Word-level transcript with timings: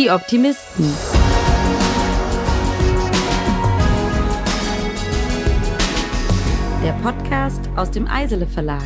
Die 0.00 0.10
Optimisten. 0.10 0.90
Der 6.82 6.92
Podcast 7.02 7.68
aus 7.76 7.90
dem 7.90 8.06
Eisele 8.08 8.46
Verlag. 8.46 8.80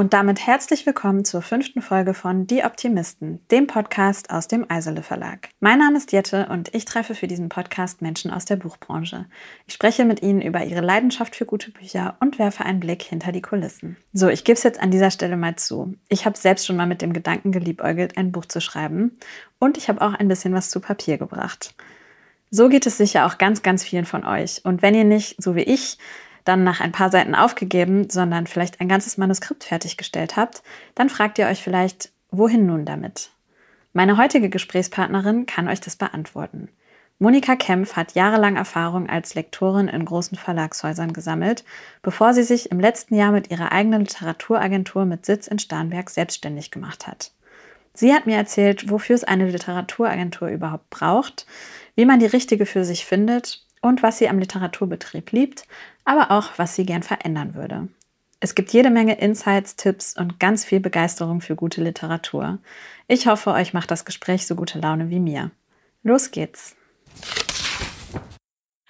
Und 0.00 0.14
damit 0.14 0.46
herzlich 0.46 0.86
willkommen 0.86 1.26
zur 1.26 1.42
fünften 1.42 1.82
Folge 1.82 2.14
von 2.14 2.46
Die 2.46 2.64
Optimisten, 2.64 3.46
dem 3.50 3.66
Podcast 3.66 4.30
aus 4.30 4.48
dem 4.48 4.64
Eisele 4.70 5.02
Verlag. 5.02 5.50
Mein 5.60 5.78
Name 5.78 5.98
ist 5.98 6.10
Jette 6.10 6.46
und 6.46 6.74
ich 6.74 6.86
treffe 6.86 7.14
für 7.14 7.26
diesen 7.26 7.50
Podcast 7.50 8.00
Menschen 8.00 8.30
aus 8.30 8.46
der 8.46 8.56
Buchbranche. 8.56 9.26
Ich 9.66 9.74
spreche 9.74 10.06
mit 10.06 10.22
ihnen 10.22 10.40
über 10.40 10.64
ihre 10.64 10.80
Leidenschaft 10.80 11.36
für 11.36 11.44
gute 11.44 11.70
Bücher 11.70 12.16
und 12.20 12.38
werfe 12.38 12.64
einen 12.64 12.80
Blick 12.80 13.02
hinter 13.02 13.30
die 13.30 13.42
Kulissen. 13.42 13.98
So, 14.14 14.30
ich 14.30 14.44
gebe 14.44 14.56
es 14.56 14.62
jetzt 14.62 14.80
an 14.80 14.90
dieser 14.90 15.10
Stelle 15.10 15.36
mal 15.36 15.56
zu. 15.56 15.92
Ich 16.08 16.24
habe 16.24 16.38
selbst 16.38 16.66
schon 16.66 16.76
mal 16.76 16.86
mit 16.86 17.02
dem 17.02 17.12
Gedanken 17.12 17.52
geliebäugelt, 17.52 18.16
ein 18.16 18.32
Buch 18.32 18.46
zu 18.46 18.62
schreiben 18.62 19.18
und 19.58 19.76
ich 19.76 19.90
habe 19.90 20.00
auch 20.00 20.14
ein 20.14 20.28
bisschen 20.28 20.54
was 20.54 20.70
zu 20.70 20.80
Papier 20.80 21.18
gebracht. 21.18 21.74
So 22.50 22.70
geht 22.70 22.86
es 22.86 22.96
sicher 22.96 23.26
auch 23.26 23.36
ganz, 23.36 23.60
ganz 23.60 23.84
vielen 23.84 24.06
von 24.06 24.24
euch. 24.24 24.64
Und 24.64 24.80
wenn 24.80 24.94
ihr 24.94 25.04
nicht, 25.04 25.42
so 25.42 25.54
wie 25.56 25.64
ich, 25.64 25.98
dann 26.50 26.64
nach 26.64 26.80
ein 26.80 26.92
paar 26.92 27.10
Seiten 27.10 27.36
aufgegeben, 27.36 28.10
sondern 28.10 28.48
vielleicht 28.48 28.80
ein 28.80 28.88
ganzes 28.88 29.16
Manuskript 29.16 29.62
fertiggestellt 29.62 30.36
habt, 30.36 30.62
dann 30.96 31.08
fragt 31.08 31.38
ihr 31.38 31.46
euch 31.46 31.62
vielleicht, 31.62 32.10
wohin 32.32 32.66
nun 32.66 32.84
damit? 32.84 33.30
Meine 33.92 34.16
heutige 34.16 34.50
Gesprächspartnerin 34.50 35.46
kann 35.46 35.68
euch 35.68 35.80
das 35.80 35.94
beantworten. 35.94 36.68
Monika 37.20 37.54
Kempf 37.54 37.96
hat 37.96 38.14
jahrelang 38.14 38.56
Erfahrung 38.56 39.08
als 39.08 39.34
Lektorin 39.34 39.88
in 39.88 40.04
großen 40.04 40.36
Verlagshäusern 40.36 41.12
gesammelt, 41.12 41.64
bevor 42.02 42.34
sie 42.34 42.42
sich 42.42 42.72
im 42.72 42.80
letzten 42.80 43.14
Jahr 43.14 43.30
mit 43.30 43.50
ihrer 43.50 43.72
eigenen 43.72 44.00
Literaturagentur 44.00 45.04
mit 45.04 45.26
Sitz 45.26 45.46
in 45.46 45.58
Starnberg 45.58 46.10
selbstständig 46.10 46.70
gemacht 46.70 47.06
hat. 47.06 47.32
Sie 47.94 48.12
hat 48.12 48.26
mir 48.26 48.36
erzählt, 48.36 48.90
wofür 48.90 49.14
es 49.14 49.24
eine 49.24 49.48
Literaturagentur 49.48 50.48
überhaupt 50.48 50.90
braucht, 50.90 51.46
wie 51.94 52.06
man 52.06 52.18
die 52.18 52.26
richtige 52.26 52.66
für 52.66 52.84
sich 52.84 53.04
findet 53.04 53.66
und 53.82 54.02
was 54.02 54.18
sie 54.18 54.28
am 54.28 54.38
Literaturbetrieb 54.38 55.32
liebt, 55.32 55.64
aber 56.10 56.32
auch 56.32 56.58
was 56.58 56.74
sie 56.74 56.84
gern 56.84 57.04
verändern 57.04 57.54
würde. 57.54 57.86
Es 58.40 58.56
gibt 58.56 58.72
jede 58.72 58.90
Menge 58.90 59.20
Insights, 59.20 59.76
Tipps 59.76 60.18
und 60.18 60.40
ganz 60.40 60.64
viel 60.64 60.80
Begeisterung 60.80 61.40
für 61.40 61.54
gute 61.54 61.84
Literatur. 61.84 62.58
Ich 63.06 63.28
hoffe, 63.28 63.52
euch 63.52 63.74
macht 63.74 63.92
das 63.92 64.04
Gespräch 64.04 64.44
so 64.44 64.56
gute 64.56 64.80
Laune 64.80 65.08
wie 65.08 65.20
mir. 65.20 65.52
Los 66.02 66.32
geht's! 66.32 66.74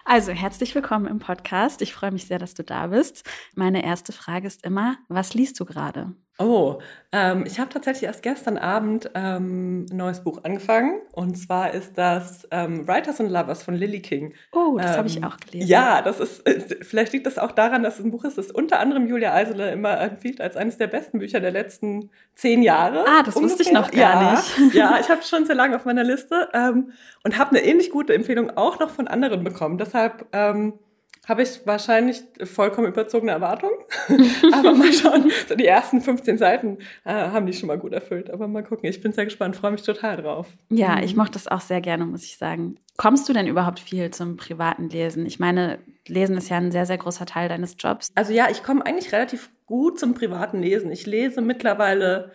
Also, 0.06 0.32
herzlich 0.32 0.74
willkommen 0.74 1.06
im 1.08 1.18
Podcast. 1.18 1.82
Ich 1.82 1.92
freue 1.92 2.10
mich 2.10 2.24
sehr, 2.24 2.38
dass 2.38 2.54
du 2.54 2.64
da 2.64 2.86
bist. 2.86 3.28
Meine 3.54 3.84
erste 3.84 4.12
Frage 4.12 4.46
ist 4.46 4.64
immer, 4.64 4.96
was 5.08 5.34
liest 5.34 5.60
du 5.60 5.66
gerade? 5.66 6.14
Oh, 6.40 6.78
ähm, 7.12 7.44
ich 7.46 7.60
habe 7.60 7.68
tatsächlich 7.70 8.04
erst 8.04 8.22
gestern 8.22 8.56
Abend 8.56 9.10
ähm, 9.14 9.84
ein 9.90 9.96
neues 9.96 10.24
Buch 10.24 10.42
angefangen. 10.44 11.02
Und 11.12 11.36
zwar 11.36 11.74
ist 11.74 11.98
das 11.98 12.48
ähm, 12.50 12.88
Writers 12.88 13.20
and 13.20 13.30
Lovers 13.30 13.62
von 13.62 13.74
Lily 13.74 14.00
King. 14.00 14.32
Oh, 14.52 14.78
das 14.78 14.96
habe 14.96 15.08
ich 15.08 15.18
ähm, 15.18 15.24
auch 15.24 15.36
gelesen. 15.36 15.68
Ja, 15.68 16.00
das 16.00 16.18
ist, 16.18 16.42
vielleicht 16.82 17.12
liegt 17.12 17.26
das 17.26 17.36
auch 17.36 17.52
daran, 17.52 17.82
dass 17.82 17.98
es 17.98 18.04
ein 18.04 18.10
Buch 18.10 18.24
ist, 18.24 18.38
das 18.38 18.50
unter 18.50 18.80
anderem 18.80 19.06
Julia 19.06 19.34
Eisele 19.34 19.70
immer 19.70 20.00
empfiehlt 20.00 20.40
als 20.40 20.56
eines 20.56 20.78
der 20.78 20.86
besten 20.86 21.18
Bücher 21.18 21.40
der 21.40 21.50
letzten 21.50 22.10
zehn 22.36 22.62
Jahre. 22.62 23.04
Ah, 23.06 23.22
das 23.22 23.36
ungefähr. 23.36 23.58
wusste 23.58 23.62
ich 23.64 23.72
noch 23.72 23.90
gar 23.90 24.22
ja, 24.22 24.30
nicht. 24.32 24.74
Ja, 24.74 24.98
ich 24.98 25.10
habe 25.10 25.22
schon 25.22 25.44
sehr 25.44 25.56
lange 25.56 25.76
auf 25.76 25.84
meiner 25.84 26.04
Liste 26.04 26.48
ähm, 26.54 26.92
und 27.22 27.36
habe 27.36 27.50
eine 27.50 27.64
ähnlich 27.66 27.90
gute 27.90 28.14
Empfehlung 28.14 28.56
auch 28.56 28.78
noch 28.78 28.90
von 28.90 29.08
anderen 29.08 29.44
bekommen. 29.44 29.76
Deshalb 29.76 30.26
ähm, 30.32 30.74
habe 31.28 31.42
ich 31.42 31.66
wahrscheinlich 31.66 32.22
vollkommen 32.44 32.88
überzogene 32.88 33.32
Erwartungen. 33.32 33.74
aber 34.52 34.74
mal 34.74 34.92
schauen, 34.92 35.30
so 35.48 35.54
die 35.54 35.66
ersten 35.66 36.00
15 36.00 36.38
Seiten 36.38 36.78
äh, 37.04 37.12
haben 37.12 37.46
die 37.46 37.52
schon 37.52 37.66
mal 37.66 37.78
gut 37.78 37.92
erfüllt. 37.92 38.30
Aber 38.30 38.48
mal 38.48 38.64
gucken, 38.64 38.88
ich 38.88 39.00
bin 39.00 39.12
sehr 39.12 39.26
gespannt, 39.26 39.56
freue 39.56 39.72
mich 39.72 39.82
total 39.82 40.16
drauf. 40.16 40.48
Ja, 40.70 40.96
mhm. 40.96 41.02
ich 41.02 41.16
mochte 41.16 41.34
das 41.34 41.46
auch 41.46 41.60
sehr 41.60 41.80
gerne, 41.80 42.06
muss 42.06 42.24
ich 42.24 42.36
sagen. 42.36 42.78
Kommst 42.96 43.28
du 43.28 43.32
denn 43.32 43.46
überhaupt 43.46 43.80
viel 43.80 44.10
zum 44.10 44.36
privaten 44.36 44.88
Lesen? 44.88 45.26
Ich 45.26 45.38
meine, 45.38 45.78
Lesen 46.06 46.36
ist 46.36 46.48
ja 46.48 46.56
ein 46.56 46.72
sehr, 46.72 46.86
sehr 46.86 46.98
großer 46.98 47.26
Teil 47.26 47.48
deines 47.48 47.76
Jobs. 47.78 48.10
Also 48.14 48.32
ja, 48.32 48.48
ich 48.50 48.62
komme 48.62 48.84
eigentlich 48.84 49.12
relativ 49.12 49.50
gut 49.66 50.00
zum 50.00 50.14
privaten 50.14 50.60
Lesen. 50.60 50.90
Ich 50.90 51.06
lese 51.06 51.42
mittlerweile 51.42 52.32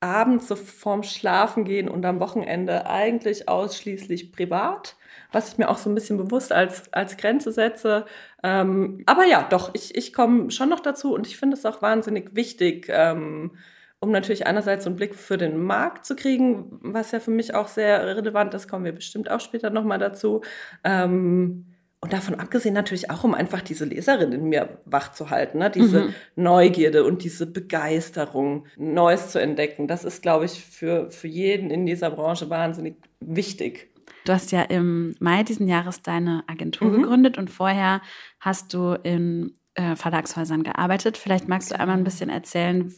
abends 0.00 0.48
so 0.48 0.56
vorm 0.56 1.02
Schlafengehen 1.02 1.88
und 1.88 2.04
am 2.04 2.20
Wochenende 2.20 2.86
eigentlich 2.86 3.48
ausschließlich 3.48 4.32
privat 4.32 4.96
was 5.34 5.52
ich 5.52 5.58
mir 5.58 5.68
auch 5.68 5.78
so 5.78 5.90
ein 5.90 5.94
bisschen 5.94 6.16
bewusst 6.16 6.52
als, 6.52 6.92
als 6.92 7.16
Grenze 7.16 7.52
setze. 7.52 8.06
Ähm, 8.42 9.02
aber 9.06 9.24
ja, 9.26 9.46
doch, 9.48 9.70
ich, 9.74 9.96
ich 9.96 10.12
komme 10.12 10.50
schon 10.50 10.68
noch 10.68 10.80
dazu 10.80 11.14
und 11.14 11.26
ich 11.26 11.36
finde 11.36 11.56
es 11.56 11.66
auch 11.66 11.82
wahnsinnig 11.82 12.34
wichtig, 12.34 12.86
ähm, 12.88 13.52
um 14.00 14.10
natürlich 14.10 14.46
einerseits 14.46 14.84
so 14.84 14.90
einen 14.90 14.96
Blick 14.96 15.14
für 15.14 15.38
den 15.38 15.58
Markt 15.62 16.04
zu 16.04 16.14
kriegen, 16.14 16.78
was 16.82 17.10
ja 17.10 17.20
für 17.20 17.30
mich 17.30 17.54
auch 17.54 17.68
sehr 17.68 18.06
relevant 18.16 18.54
ist, 18.54 18.68
kommen 18.68 18.84
wir 18.84 18.92
bestimmt 18.92 19.30
auch 19.30 19.40
später 19.40 19.70
nochmal 19.70 19.98
dazu. 19.98 20.42
Ähm, 20.84 21.66
und 22.04 22.12
davon 22.12 22.34
abgesehen 22.34 22.74
natürlich 22.74 23.10
auch, 23.10 23.24
um 23.24 23.32
einfach 23.32 23.62
diese 23.62 23.86
Leserin 23.86 24.30
in 24.32 24.44
mir 24.50 24.76
wach 24.84 25.12
zu 25.12 25.30
halten, 25.30 25.56
ne? 25.56 25.70
diese 25.70 26.00
mhm. 26.02 26.14
Neugierde 26.36 27.02
und 27.02 27.24
diese 27.24 27.46
Begeisterung, 27.46 28.66
Neues 28.76 29.30
zu 29.30 29.40
entdecken. 29.40 29.88
Das 29.88 30.04
ist, 30.04 30.20
glaube 30.20 30.44
ich, 30.44 30.62
für, 30.62 31.10
für 31.10 31.28
jeden 31.28 31.70
in 31.70 31.86
dieser 31.86 32.10
Branche 32.10 32.50
wahnsinnig 32.50 32.96
wichtig. 33.20 33.93
Du 34.24 34.32
hast 34.32 34.52
ja 34.52 34.62
im 34.62 35.14
Mai 35.20 35.42
diesen 35.42 35.68
Jahres 35.68 36.02
deine 36.02 36.44
Agentur 36.46 36.88
mhm. 36.88 37.02
gegründet 37.02 37.38
und 37.38 37.50
vorher 37.50 38.00
hast 38.40 38.72
du 38.72 38.94
in 38.94 39.52
äh, 39.74 39.96
Verlagshäusern 39.96 40.62
gearbeitet. 40.62 41.18
Vielleicht 41.18 41.48
magst 41.48 41.70
du 41.70 41.78
einmal 41.78 41.98
ein 41.98 42.04
bisschen 42.04 42.30
erzählen, 42.30 42.92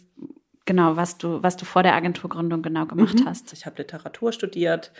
genau, 0.66 0.96
was 0.96 1.18
du, 1.18 1.42
was 1.42 1.56
du 1.56 1.64
vor 1.64 1.82
der 1.82 1.94
Agenturgründung 1.94 2.62
genau 2.62 2.86
gemacht 2.86 3.20
mhm. 3.20 3.26
hast. 3.26 3.52
Ich 3.52 3.66
habe 3.66 3.78
Literatur 3.78 4.32
studiert, 4.32 4.92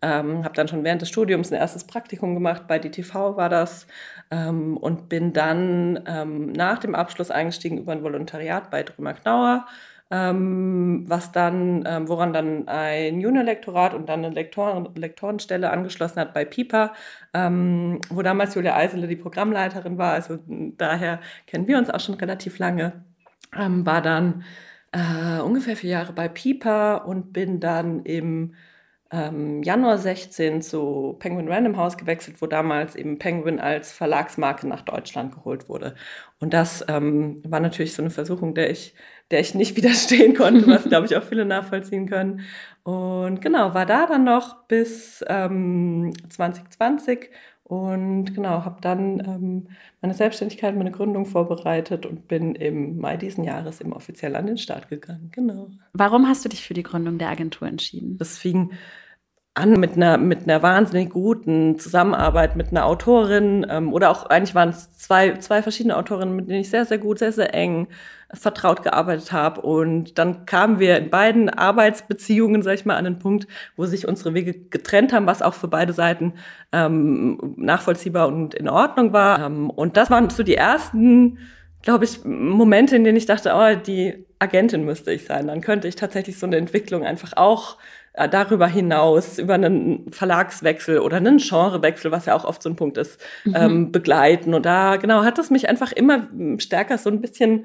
ähm, 0.00 0.44
habe 0.44 0.54
dann 0.54 0.68
schon 0.68 0.84
während 0.84 1.02
des 1.02 1.08
Studiums 1.08 1.52
ein 1.52 1.58
erstes 1.58 1.84
Praktikum 1.84 2.34
gemacht, 2.34 2.68
bei 2.68 2.78
DTV 2.78 3.36
war 3.36 3.48
das, 3.48 3.86
ähm, 4.30 4.76
und 4.76 5.08
bin 5.08 5.32
dann 5.32 6.02
ähm, 6.06 6.52
nach 6.52 6.78
dem 6.78 6.94
Abschluss 6.94 7.30
eingestiegen 7.30 7.78
über 7.78 7.92
ein 7.92 8.02
Volontariat 8.02 8.70
bei 8.70 8.82
Drümer 8.82 9.14
Knauer 9.14 9.66
was 10.10 11.32
dann, 11.32 11.84
ähm, 11.86 12.08
woran 12.08 12.32
dann 12.32 12.68
ein 12.68 13.20
Juniorlektorat 13.20 13.94
und 13.94 14.08
dann 14.08 14.24
eine 14.24 14.34
Lektoren, 14.34 14.88
Lektorenstelle 14.94 15.70
angeschlossen 15.70 16.20
hat 16.20 16.34
bei 16.34 16.44
PIPA, 16.44 16.92
ähm, 17.32 18.00
wo 18.10 18.22
damals 18.22 18.54
Julia 18.54 18.76
Eisele 18.76 19.08
die 19.08 19.16
Programmleiterin 19.16 19.98
war. 19.98 20.12
Also 20.12 20.38
daher 20.46 21.20
kennen 21.46 21.66
wir 21.66 21.78
uns 21.78 21.90
auch 21.90 22.00
schon 22.00 22.14
relativ 22.16 22.58
lange. 22.58 23.04
Ähm, 23.58 23.86
war 23.86 24.02
dann 24.02 24.44
äh, 24.92 25.40
ungefähr 25.40 25.76
vier 25.76 25.90
Jahre 25.90 26.12
bei 26.12 26.28
PIPA 26.28 26.96
und 26.96 27.32
bin 27.32 27.60
dann 27.60 28.04
im 28.04 28.54
ähm, 29.10 29.62
Januar 29.62 29.98
16 29.98 30.62
zu 30.62 31.16
Penguin 31.18 31.48
Random 31.48 31.76
House 31.76 31.96
gewechselt, 31.96 32.40
wo 32.42 32.46
damals 32.46 32.96
eben 32.96 33.18
Penguin 33.18 33.60
als 33.60 33.92
Verlagsmarke 33.92 34.66
nach 34.66 34.82
Deutschland 34.82 35.34
geholt 35.34 35.68
wurde. 35.68 35.94
Und 36.40 36.52
das 36.54 36.84
ähm, 36.88 37.42
war 37.46 37.60
natürlich 37.60 37.94
so 37.94 38.02
eine 38.02 38.10
Versuchung, 38.10 38.54
der 38.54 38.70
ich 38.70 38.94
der 39.30 39.40
ich 39.40 39.54
nicht 39.54 39.76
widerstehen 39.76 40.34
konnte, 40.34 40.66
was, 40.66 40.84
glaube 40.88 41.06
ich, 41.06 41.16
auch 41.16 41.22
viele 41.22 41.44
nachvollziehen 41.44 42.08
können. 42.08 42.40
Und 42.82 43.40
genau, 43.40 43.74
war 43.74 43.86
da 43.86 44.06
dann 44.06 44.24
noch 44.24 44.64
bis 44.64 45.24
ähm, 45.28 46.12
2020 46.28 47.30
und 47.64 48.34
genau, 48.34 48.66
habe 48.66 48.76
dann 48.82 49.20
ähm, 49.20 49.68
meine 50.02 50.12
Selbstständigkeit, 50.12 50.76
meine 50.76 50.90
Gründung 50.90 51.24
vorbereitet 51.24 52.04
und 52.04 52.28
bin 52.28 52.54
im 52.54 52.98
Mai 52.98 53.16
diesen 53.16 53.42
Jahres 53.42 53.80
eben 53.80 53.94
offiziell 53.94 54.36
an 54.36 54.46
den 54.46 54.58
Start 54.58 54.90
gegangen. 54.90 55.30
Genau. 55.32 55.70
Warum 55.94 56.28
hast 56.28 56.44
du 56.44 56.50
dich 56.50 56.62
für 56.62 56.74
die 56.74 56.82
Gründung 56.82 57.16
der 57.16 57.30
Agentur 57.30 57.66
entschieden? 57.66 58.18
Das 58.18 58.36
fing 58.36 58.72
an 59.54 59.72
mit 59.78 59.94
einer, 59.96 60.18
mit 60.18 60.42
einer 60.42 60.62
wahnsinnig 60.62 61.10
guten 61.10 61.78
Zusammenarbeit 61.78 62.56
mit 62.56 62.70
einer 62.70 62.86
Autorin 62.86 63.64
ähm, 63.70 63.92
oder 63.92 64.10
auch 64.10 64.26
eigentlich 64.26 64.56
waren 64.56 64.70
es 64.70 64.92
zwei, 64.92 65.34
zwei 65.34 65.62
verschiedene 65.62 65.96
Autorinnen, 65.96 66.34
mit 66.34 66.48
denen 66.48 66.60
ich 66.60 66.70
sehr, 66.70 66.84
sehr 66.84 66.98
gut, 66.98 67.20
sehr, 67.20 67.30
sehr 67.30 67.54
eng 67.54 67.86
vertraut 68.32 68.82
gearbeitet 68.82 69.30
habe. 69.30 69.60
Und 69.60 70.18
dann 70.18 70.44
kamen 70.44 70.80
wir 70.80 70.98
in 70.98 71.08
beiden 71.08 71.48
Arbeitsbeziehungen, 71.50 72.62
sag 72.62 72.74
ich 72.74 72.84
mal, 72.84 72.96
an 72.96 73.04
den 73.04 73.20
Punkt, 73.20 73.46
wo 73.76 73.86
sich 73.86 74.08
unsere 74.08 74.34
Wege 74.34 74.54
getrennt 74.54 75.12
haben, 75.12 75.26
was 75.26 75.40
auch 75.40 75.54
für 75.54 75.68
beide 75.68 75.92
Seiten 75.92 76.34
ähm, 76.72 77.54
nachvollziehbar 77.56 78.26
und 78.26 78.54
in 78.54 78.68
Ordnung 78.68 79.12
war. 79.12 79.44
Ähm, 79.44 79.70
und 79.70 79.96
das 79.96 80.10
waren 80.10 80.30
so 80.30 80.42
die 80.42 80.56
ersten, 80.56 81.38
glaube 81.82 82.06
ich, 82.06 82.24
Momente, 82.24 82.96
in 82.96 83.04
denen 83.04 83.18
ich 83.18 83.26
dachte, 83.26 83.52
oh, 83.54 83.76
die 83.76 84.26
Agentin 84.40 84.84
müsste 84.84 85.12
ich 85.12 85.26
sein. 85.26 85.46
Dann 85.46 85.60
könnte 85.60 85.86
ich 85.86 85.94
tatsächlich 85.94 86.38
so 86.38 86.46
eine 86.46 86.56
Entwicklung 86.56 87.04
einfach 87.04 87.36
auch 87.36 87.76
darüber 88.14 88.66
hinaus 88.66 89.38
über 89.38 89.54
einen 89.54 90.10
Verlagswechsel 90.10 91.00
oder 91.00 91.16
einen 91.16 91.38
Genrewechsel, 91.38 92.12
was 92.12 92.26
ja 92.26 92.34
auch 92.34 92.44
oft 92.44 92.62
so 92.62 92.70
ein 92.70 92.76
Punkt 92.76 92.96
ist, 92.96 93.20
mhm. 93.44 93.54
ähm, 93.56 93.92
begleiten. 93.92 94.54
Und 94.54 94.66
da 94.66 94.96
genau 94.96 95.24
hat 95.24 95.38
es 95.38 95.50
mich 95.50 95.68
einfach 95.68 95.92
immer 95.92 96.28
stärker 96.58 96.98
so 96.98 97.10
ein 97.10 97.20
bisschen 97.20 97.64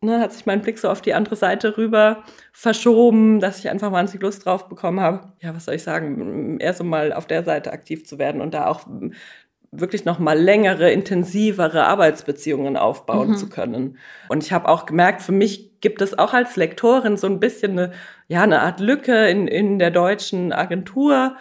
ne, 0.00 0.20
hat 0.20 0.32
sich 0.32 0.46
mein 0.46 0.62
Blick 0.62 0.78
so 0.78 0.88
auf 0.88 1.02
die 1.02 1.14
andere 1.14 1.36
Seite 1.36 1.76
rüber 1.76 2.24
verschoben, 2.52 3.40
dass 3.40 3.58
ich 3.58 3.70
einfach 3.70 3.92
wahnsinnig 3.92 4.22
Lust 4.22 4.44
drauf 4.44 4.68
bekommen 4.68 5.00
habe. 5.00 5.32
Ja, 5.40 5.54
was 5.54 5.66
soll 5.66 5.74
ich 5.74 5.82
sagen, 5.82 6.58
eher 6.58 6.74
so 6.74 6.84
mal 6.84 7.12
auf 7.12 7.26
der 7.26 7.44
Seite 7.44 7.72
aktiv 7.72 8.06
zu 8.06 8.18
werden 8.18 8.40
und 8.40 8.54
da 8.54 8.66
auch 8.66 8.86
wirklich 9.72 10.04
noch 10.04 10.18
mal 10.18 10.38
längere, 10.38 10.90
intensivere 10.90 11.86
Arbeitsbeziehungen 11.86 12.76
aufbauen 12.76 13.30
mhm. 13.30 13.36
zu 13.36 13.48
können. 13.48 13.98
Und 14.28 14.42
ich 14.42 14.52
habe 14.52 14.68
auch 14.68 14.84
gemerkt, 14.84 15.22
für 15.22 15.32
mich 15.32 15.69
gibt 15.80 16.02
es 16.02 16.18
auch 16.18 16.34
als 16.34 16.56
Lektorin 16.56 17.16
so 17.16 17.26
ein 17.26 17.40
bisschen 17.40 17.72
eine, 17.72 17.92
ja, 18.28 18.42
eine 18.42 18.62
Art 18.62 18.80
Lücke 18.80 19.28
in, 19.28 19.48
in 19.48 19.78
der 19.78 19.90
deutschen 19.90 20.52
Agentur. 20.52 21.36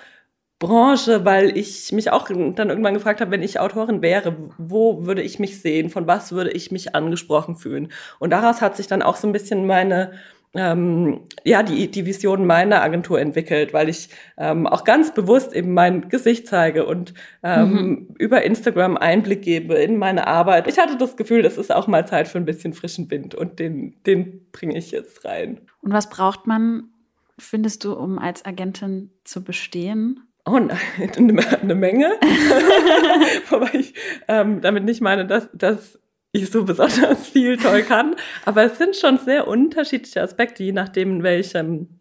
Branche, 0.60 1.24
weil 1.24 1.58
ich 1.58 1.94
mich 1.94 2.12
auch 2.12 2.28
dann 2.28 2.70
irgendwann 2.70 2.94
gefragt 2.94 3.22
habe, 3.22 3.32
wenn 3.32 3.42
ich 3.42 3.62
Autorin 3.62 4.02
wäre, 4.02 4.36
wo 4.58 5.06
würde 5.06 5.22
ich 5.22 5.40
mich 5.40 5.62
sehen, 5.62 5.90
von 5.90 6.06
was 6.06 6.34
würde 6.34 6.52
ich 6.52 6.70
mich 6.70 6.96
angesprochen 6.96 7.56
fühlen. 7.56 7.94
Und 8.20 8.32
daraus 8.32 8.60
hat 8.60 8.76
sich 8.76 8.86
dann 8.86 9.02
auch 9.02 9.16
so 9.16 9.26
ein 9.26 9.32
bisschen 9.32 9.66
meine 9.66 10.12
ähm, 10.56 11.22
ja, 11.44 11.62
die, 11.62 11.92
die 11.92 12.06
Vision 12.06 12.46
meiner 12.46 12.82
Agentur 12.82 13.20
entwickelt, 13.20 13.74
weil 13.74 13.88
ich 13.88 14.10
ähm, 14.38 14.66
auch 14.66 14.84
ganz 14.84 15.14
bewusst 15.14 15.54
eben 15.54 15.74
mein 15.74 16.10
Gesicht 16.10 16.48
zeige 16.48 16.86
und 16.86 17.14
ähm, 17.44 17.72
mhm. 17.72 18.16
über 18.18 18.44
Instagram 18.44 18.98
Einblick 18.98 19.44
gebe 19.44 19.76
in 19.76 19.98
meine 19.98 20.28
Arbeit. 20.28 20.68
Ich 20.68 20.80
hatte 20.80 20.98
das 20.98 21.18
Gefühl, 21.18 21.44
das 21.44 21.58
ist 21.58 21.72
auch 21.72 21.88
mal 21.88 22.08
Zeit 22.08 22.28
für 22.28 22.40
ein 22.40 22.46
bisschen 22.46 22.74
frischen 22.74 23.12
Wind 23.12 23.36
und 23.36 23.60
den, 23.60 23.96
den 24.06 24.50
bringe 24.52 24.78
ich 24.78 24.92
jetzt 24.92 25.24
rein. 25.24 25.62
Und 25.82 25.94
was 25.94 26.10
braucht 26.10 26.48
man, 26.48 26.90
findest 27.38 27.84
du, 27.84 27.94
um 27.94 28.18
als 28.18 28.44
Agentin 28.44 29.12
zu 29.24 29.44
bestehen? 29.44 30.22
Oh 30.46 30.58
nein, 30.58 30.80
eine 31.62 31.76
Menge. 31.76 32.08
Wobei 33.50 33.70
ich 33.74 33.94
ähm, 34.28 34.62
damit 34.62 34.84
nicht 34.84 35.02
meine, 35.02 35.28
dass, 35.28 35.50
dass 35.54 36.00
ich 36.32 36.50
so 36.50 36.64
besonders 36.64 37.28
viel 37.28 37.58
toll 37.58 37.84
kann. 37.84 38.16
Aber 38.46 38.64
es 38.64 38.78
sind 38.78 38.96
schon 38.96 39.18
sehr 39.18 39.48
unterschiedliche 39.48 40.22
Aspekte, 40.22 40.64
je 40.64 40.72
nachdem, 40.72 41.18
in 41.18 41.24
welchem 41.24 42.00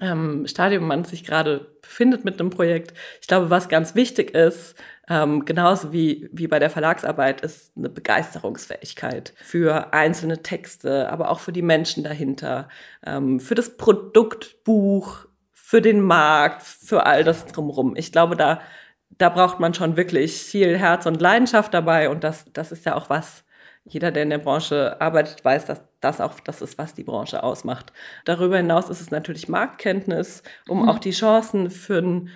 ähm, 0.00 0.46
Stadium 0.46 0.86
man 0.86 1.04
sich 1.04 1.24
gerade 1.24 1.78
befindet 1.82 2.24
mit 2.24 2.40
einem 2.40 2.50
Projekt. 2.50 2.92
Ich 3.20 3.28
glaube, 3.28 3.50
was 3.50 3.68
ganz 3.68 3.94
wichtig 3.94 4.34
ist, 4.34 4.74
ähm, 5.08 5.46
genauso 5.46 5.92
wie, 5.92 6.28
wie 6.32 6.46
bei 6.46 6.58
der 6.58 6.70
Verlagsarbeit, 6.70 7.40
ist 7.40 7.72
eine 7.76 7.88
Begeisterungsfähigkeit 7.88 9.32
für 9.36 9.92
einzelne 9.94 10.42
Texte, 10.42 11.10
aber 11.10 11.30
auch 11.30 11.40
für 11.40 11.52
die 11.52 11.62
Menschen 11.62 12.04
dahinter, 12.04 12.68
ähm, 13.06 13.40
für 13.40 13.54
das 13.54 13.76
Produktbuch, 13.78 15.26
für 15.52 15.80
den 15.80 16.00
Markt, 16.00 16.62
für 16.62 17.06
all 17.06 17.24
das 17.24 17.46
drumherum. 17.46 17.96
Ich 17.96 18.12
glaube, 18.12 18.36
da, 18.36 18.60
da 19.16 19.30
braucht 19.30 19.60
man 19.60 19.72
schon 19.72 19.96
wirklich 19.96 20.42
viel 20.42 20.76
Herz 20.76 21.06
und 21.06 21.20
Leidenschaft 21.20 21.72
dabei 21.72 22.10
und 22.10 22.24
das, 22.24 22.44
das 22.52 22.72
ist 22.72 22.84
ja 22.84 22.94
auch 22.94 23.08
was, 23.08 23.44
jeder, 23.88 24.10
der 24.10 24.22
in 24.22 24.30
der 24.30 24.38
Branche 24.38 25.00
arbeitet, 25.00 25.44
weiß, 25.44 25.64
dass 25.66 25.82
das 26.00 26.20
auch 26.20 26.38
das 26.40 26.62
ist, 26.62 26.78
was 26.78 26.94
die 26.94 27.04
Branche 27.04 27.42
ausmacht. 27.42 27.92
Darüber 28.24 28.58
hinaus 28.58 28.88
ist 28.88 29.00
es 29.00 29.10
natürlich 29.10 29.48
Marktkenntnis, 29.48 30.42
um 30.68 30.82
mhm. 30.82 30.88
auch 30.88 30.98
die 30.98 31.10
Chancen 31.10 31.70
für 31.70 31.98
ein 31.98 32.30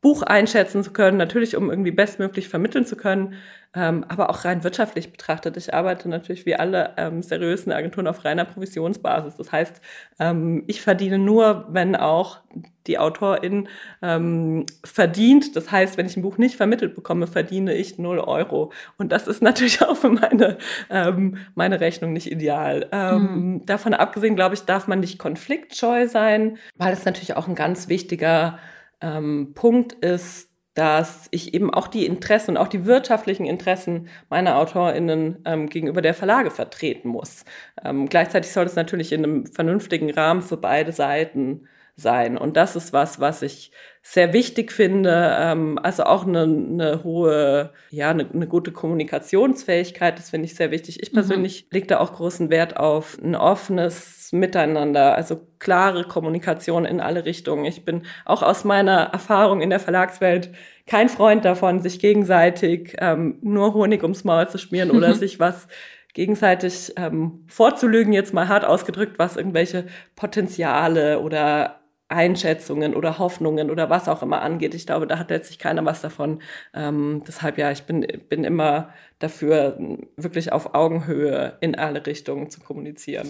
Buch 0.00 0.22
einschätzen 0.22 0.82
zu 0.82 0.92
können, 0.92 1.18
natürlich 1.18 1.56
um 1.56 1.70
irgendwie 1.70 1.90
bestmöglich 1.90 2.48
vermitteln 2.48 2.86
zu 2.86 2.96
können, 2.96 3.34
ähm, 3.72 4.04
aber 4.08 4.30
auch 4.30 4.44
rein 4.44 4.64
wirtschaftlich 4.64 5.12
betrachtet. 5.12 5.56
Ich 5.56 5.74
arbeite 5.74 6.08
natürlich 6.08 6.44
wie 6.46 6.56
alle 6.56 6.94
ähm, 6.96 7.22
seriösen 7.22 7.70
Agenturen 7.70 8.08
auf 8.08 8.24
reiner 8.24 8.44
Provisionsbasis. 8.44 9.36
Das 9.36 9.52
heißt, 9.52 9.80
ähm, 10.18 10.64
ich 10.66 10.80
verdiene 10.80 11.18
nur, 11.18 11.66
wenn 11.68 11.94
auch 11.94 12.40
die 12.86 12.98
Autorin 12.98 13.68
ähm, 14.02 14.64
verdient. 14.82 15.54
Das 15.54 15.70
heißt, 15.70 15.98
wenn 15.98 16.06
ich 16.06 16.16
ein 16.16 16.22
Buch 16.22 16.38
nicht 16.38 16.56
vermittelt 16.56 16.94
bekomme, 16.94 17.28
verdiene 17.28 17.74
ich 17.74 17.98
0 17.98 18.18
Euro. 18.18 18.72
Und 18.96 19.12
das 19.12 19.28
ist 19.28 19.42
natürlich 19.42 19.82
auch 19.86 19.96
für 19.96 20.10
meine, 20.10 20.56
ähm, 20.88 21.36
meine 21.54 21.78
Rechnung 21.78 22.12
nicht 22.12 22.32
ideal. 22.32 22.88
Mhm. 22.90 23.66
Davon 23.66 23.94
abgesehen, 23.94 24.34
glaube 24.34 24.54
ich, 24.54 24.62
darf 24.62 24.88
man 24.88 25.00
nicht 25.00 25.18
konfliktscheu 25.18 26.08
sein, 26.08 26.58
weil 26.76 26.94
es 26.94 27.04
natürlich 27.04 27.36
auch 27.36 27.46
ein 27.46 27.54
ganz 27.54 27.88
wichtiger 27.88 28.58
ähm, 29.00 29.52
Punkt 29.54 29.92
ist, 30.04 30.50
dass 30.74 31.28
ich 31.32 31.52
eben 31.54 31.72
auch 31.74 31.88
die 31.88 32.06
Interessen 32.06 32.52
und 32.52 32.56
auch 32.56 32.68
die 32.68 32.86
wirtschaftlichen 32.86 33.44
Interessen 33.44 34.08
meiner 34.28 34.56
AutorInnen 34.56 35.42
ähm, 35.44 35.68
gegenüber 35.68 36.00
der 36.00 36.14
Verlage 36.14 36.50
vertreten 36.50 37.08
muss. 37.08 37.44
Ähm, 37.84 38.08
gleichzeitig 38.08 38.52
soll 38.52 38.66
es 38.66 38.76
natürlich 38.76 39.12
in 39.12 39.24
einem 39.24 39.46
vernünftigen 39.46 40.10
Rahmen 40.10 40.42
für 40.42 40.56
beide 40.56 40.92
Seiten 40.92 41.66
sein. 41.96 42.38
Und 42.38 42.56
das 42.56 42.76
ist 42.76 42.92
was, 42.92 43.20
was 43.20 43.42
ich 43.42 43.72
sehr 44.02 44.32
wichtig 44.32 44.72
finde. 44.72 45.36
Ähm, 45.38 45.78
also 45.82 46.04
auch 46.04 46.26
eine, 46.26 46.42
eine 46.42 47.04
hohe, 47.04 47.70
ja, 47.90 48.10
eine, 48.10 48.28
eine, 48.30 48.46
gute 48.46 48.72
Kommunikationsfähigkeit, 48.72 50.18
das 50.18 50.30
finde 50.30 50.46
ich 50.46 50.54
sehr 50.54 50.70
wichtig. 50.70 51.02
Ich 51.02 51.12
mhm. 51.12 51.16
persönlich 51.16 51.64
mhm. 51.64 51.74
lege 51.74 51.86
da 51.88 52.00
auch 52.00 52.14
großen 52.14 52.50
Wert 52.50 52.76
auf 52.76 53.18
ein 53.22 53.34
offenes 53.34 54.32
Miteinander, 54.32 55.16
also 55.16 55.40
klare 55.58 56.04
Kommunikation 56.04 56.84
in 56.84 57.00
alle 57.00 57.24
Richtungen. 57.24 57.64
Ich 57.64 57.84
bin 57.84 58.02
auch 58.24 58.42
aus 58.42 58.64
meiner 58.64 59.10
Erfahrung 59.12 59.60
in 59.60 59.70
der 59.70 59.80
Verlagswelt 59.80 60.50
kein 60.86 61.08
Freund 61.08 61.44
davon, 61.44 61.80
sich 61.80 61.98
gegenseitig 61.98 62.96
ähm, 62.98 63.38
nur 63.42 63.74
Honig 63.74 64.02
ums 64.02 64.24
Maul 64.24 64.48
zu 64.48 64.58
schmieren 64.58 64.90
oder 64.90 65.14
sich 65.14 65.38
was 65.38 65.68
gegenseitig 66.14 66.92
ähm, 66.96 67.44
vorzulügen, 67.46 68.12
jetzt 68.12 68.34
mal 68.34 68.48
hart 68.48 68.64
ausgedrückt, 68.64 69.18
was 69.18 69.36
irgendwelche 69.36 69.86
Potenziale 70.16 71.20
oder 71.20 71.79
Einschätzungen 72.10 72.94
oder 72.94 73.18
Hoffnungen 73.18 73.70
oder 73.70 73.88
was 73.88 74.08
auch 74.08 74.22
immer 74.22 74.42
angeht. 74.42 74.74
Ich 74.74 74.86
glaube, 74.86 75.06
da 75.06 75.18
hat 75.18 75.30
letztlich 75.30 75.58
keiner 75.58 75.84
was 75.84 76.00
davon. 76.00 76.40
Ähm, 76.74 77.22
deshalb 77.26 77.58
ja, 77.58 77.70
ich 77.70 77.84
bin, 77.84 78.06
bin 78.28 78.44
immer 78.44 78.90
dafür, 79.18 79.78
wirklich 80.16 80.52
auf 80.52 80.74
Augenhöhe 80.74 81.56
in 81.60 81.76
alle 81.76 82.04
Richtungen 82.04 82.50
zu 82.50 82.60
kommunizieren. 82.60 83.28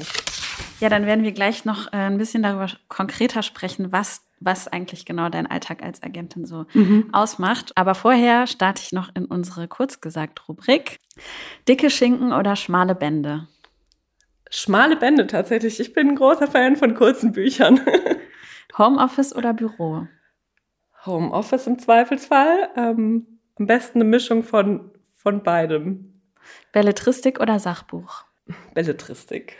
Ja, 0.80 0.88
dann 0.88 1.04
werden 1.04 1.24
wir 1.24 1.32
gleich 1.32 1.64
noch 1.64 1.92
äh, 1.92 1.96
ein 1.96 2.16
bisschen 2.16 2.42
darüber 2.42 2.68
konkreter 2.88 3.42
sprechen, 3.42 3.92
was, 3.92 4.22
was 4.40 4.66
eigentlich 4.66 5.04
genau 5.04 5.28
dein 5.28 5.46
Alltag 5.46 5.82
als 5.82 6.02
Agentin 6.02 6.46
so 6.46 6.64
mhm. 6.72 7.10
ausmacht. 7.12 7.72
Aber 7.76 7.94
vorher 7.94 8.46
starte 8.46 8.82
ich 8.82 8.92
noch 8.92 9.10
in 9.14 9.26
unsere 9.26 9.68
kurzgesagt 9.68 10.48
Rubrik. 10.48 10.98
Dicke 11.68 11.90
Schinken 11.90 12.32
oder 12.32 12.56
schmale 12.56 12.94
Bände? 12.94 13.46
Schmale 14.50 14.96
Bände 14.96 15.26
tatsächlich. 15.26 15.80
Ich 15.80 15.92
bin 15.92 16.08
ein 16.08 16.16
großer 16.16 16.48
Fan 16.48 16.76
von 16.76 16.94
kurzen 16.94 17.32
Büchern. 17.32 17.80
Homeoffice 18.78 19.34
oder 19.34 19.52
Büro? 19.52 20.06
Homeoffice 21.06 21.66
im 21.66 21.78
Zweifelsfall. 21.78 22.70
Ähm, 22.76 23.26
am 23.56 23.66
besten 23.66 24.00
eine 24.00 24.08
Mischung 24.08 24.42
von, 24.42 24.90
von 25.16 25.42
beidem. 25.42 26.20
Belletristik 26.72 27.40
oder 27.40 27.58
Sachbuch? 27.58 28.24
Belletristik. 28.74 29.56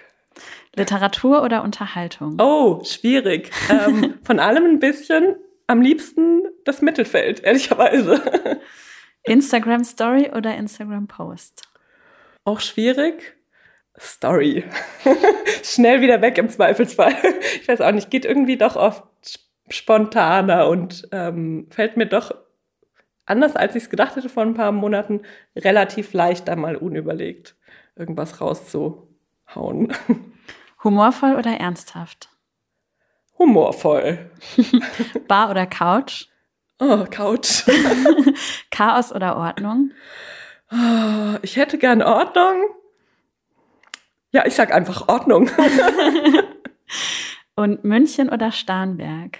Literatur 0.74 1.42
oder 1.42 1.62
Unterhaltung? 1.62 2.36
Oh, 2.40 2.82
schwierig. 2.84 3.50
ähm, 3.68 4.18
von 4.24 4.38
allem 4.38 4.64
ein 4.64 4.78
bisschen. 4.78 5.36
Am 5.66 5.80
liebsten 5.80 6.42
das 6.64 6.82
Mittelfeld, 6.82 7.40
ehrlicherweise. 7.40 8.60
Instagram 9.24 9.84
Story 9.84 10.30
oder 10.34 10.56
Instagram 10.56 11.06
Post? 11.06 11.62
Auch 12.44 12.60
schwierig. 12.60 13.36
Story. 14.00 14.64
Schnell 15.62 16.00
wieder 16.00 16.22
weg 16.22 16.38
im 16.38 16.48
Zweifelsfall. 16.48 17.14
Ich 17.60 17.68
weiß 17.68 17.80
auch 17.82 17.92
nicht, 17.92 18.10
geht 18.10 18.24
irgendwie 18.24 18.56
doch 18.56 18.76
oft 18.76 19.04
spontaner 19.68 20.68
und 20.68 21.08
ähm, 21.12 21.66
fällt 21.70 21.96
mir 21.96 22.06
doch 22.06 22.34
anders, 23.26 23.56
als 23.56 23.76
ich 23.76 23.84
es 23.84 23.90
gedacht 23.90 24.16
hätte 24.16 24.28
vor 24.28 24.42
ein 24.42 24.54
paar 24.54 24.72
Monaten, 24.72 25.22
relativ 25.56 26.12
leicht 26.12 26.48
einmal 26.48 26.76
unüberlegt, 26.76 27.56
irgendwas 27.94 28.40
rauszuhauen. 28.40 29.92
Humorvoll 30.84 31.36
oder 31.36 31.52
ernsthaft? 31.60 32.30
Humorvoll. 33.38 34.30
Bar 35.28 35.50
oder 35.50 35.66
Couch? 35.66 36.26
Oh, 36.78 37.04
Couch. 37.10 37.64
Chaos 38.70 39.12
oder 39.12 39.36
Ordnung? 39.36 39.92
Oh, 40.72 41.36
ich 41.42 41.56
hätte 41.56 41.78
gern 41.78 42.02
Ordnung, 42.02 42.62
ja, 44.32 44.46
ich 44.46 44.54
sag 44.54 44.72
einfach 44.72 45.08
Ordnung. 45.08 45.50
Und 47.56 47.84
München 47.84 48.30
oder 48.30 48.52
Starnberg? 48.52 49.38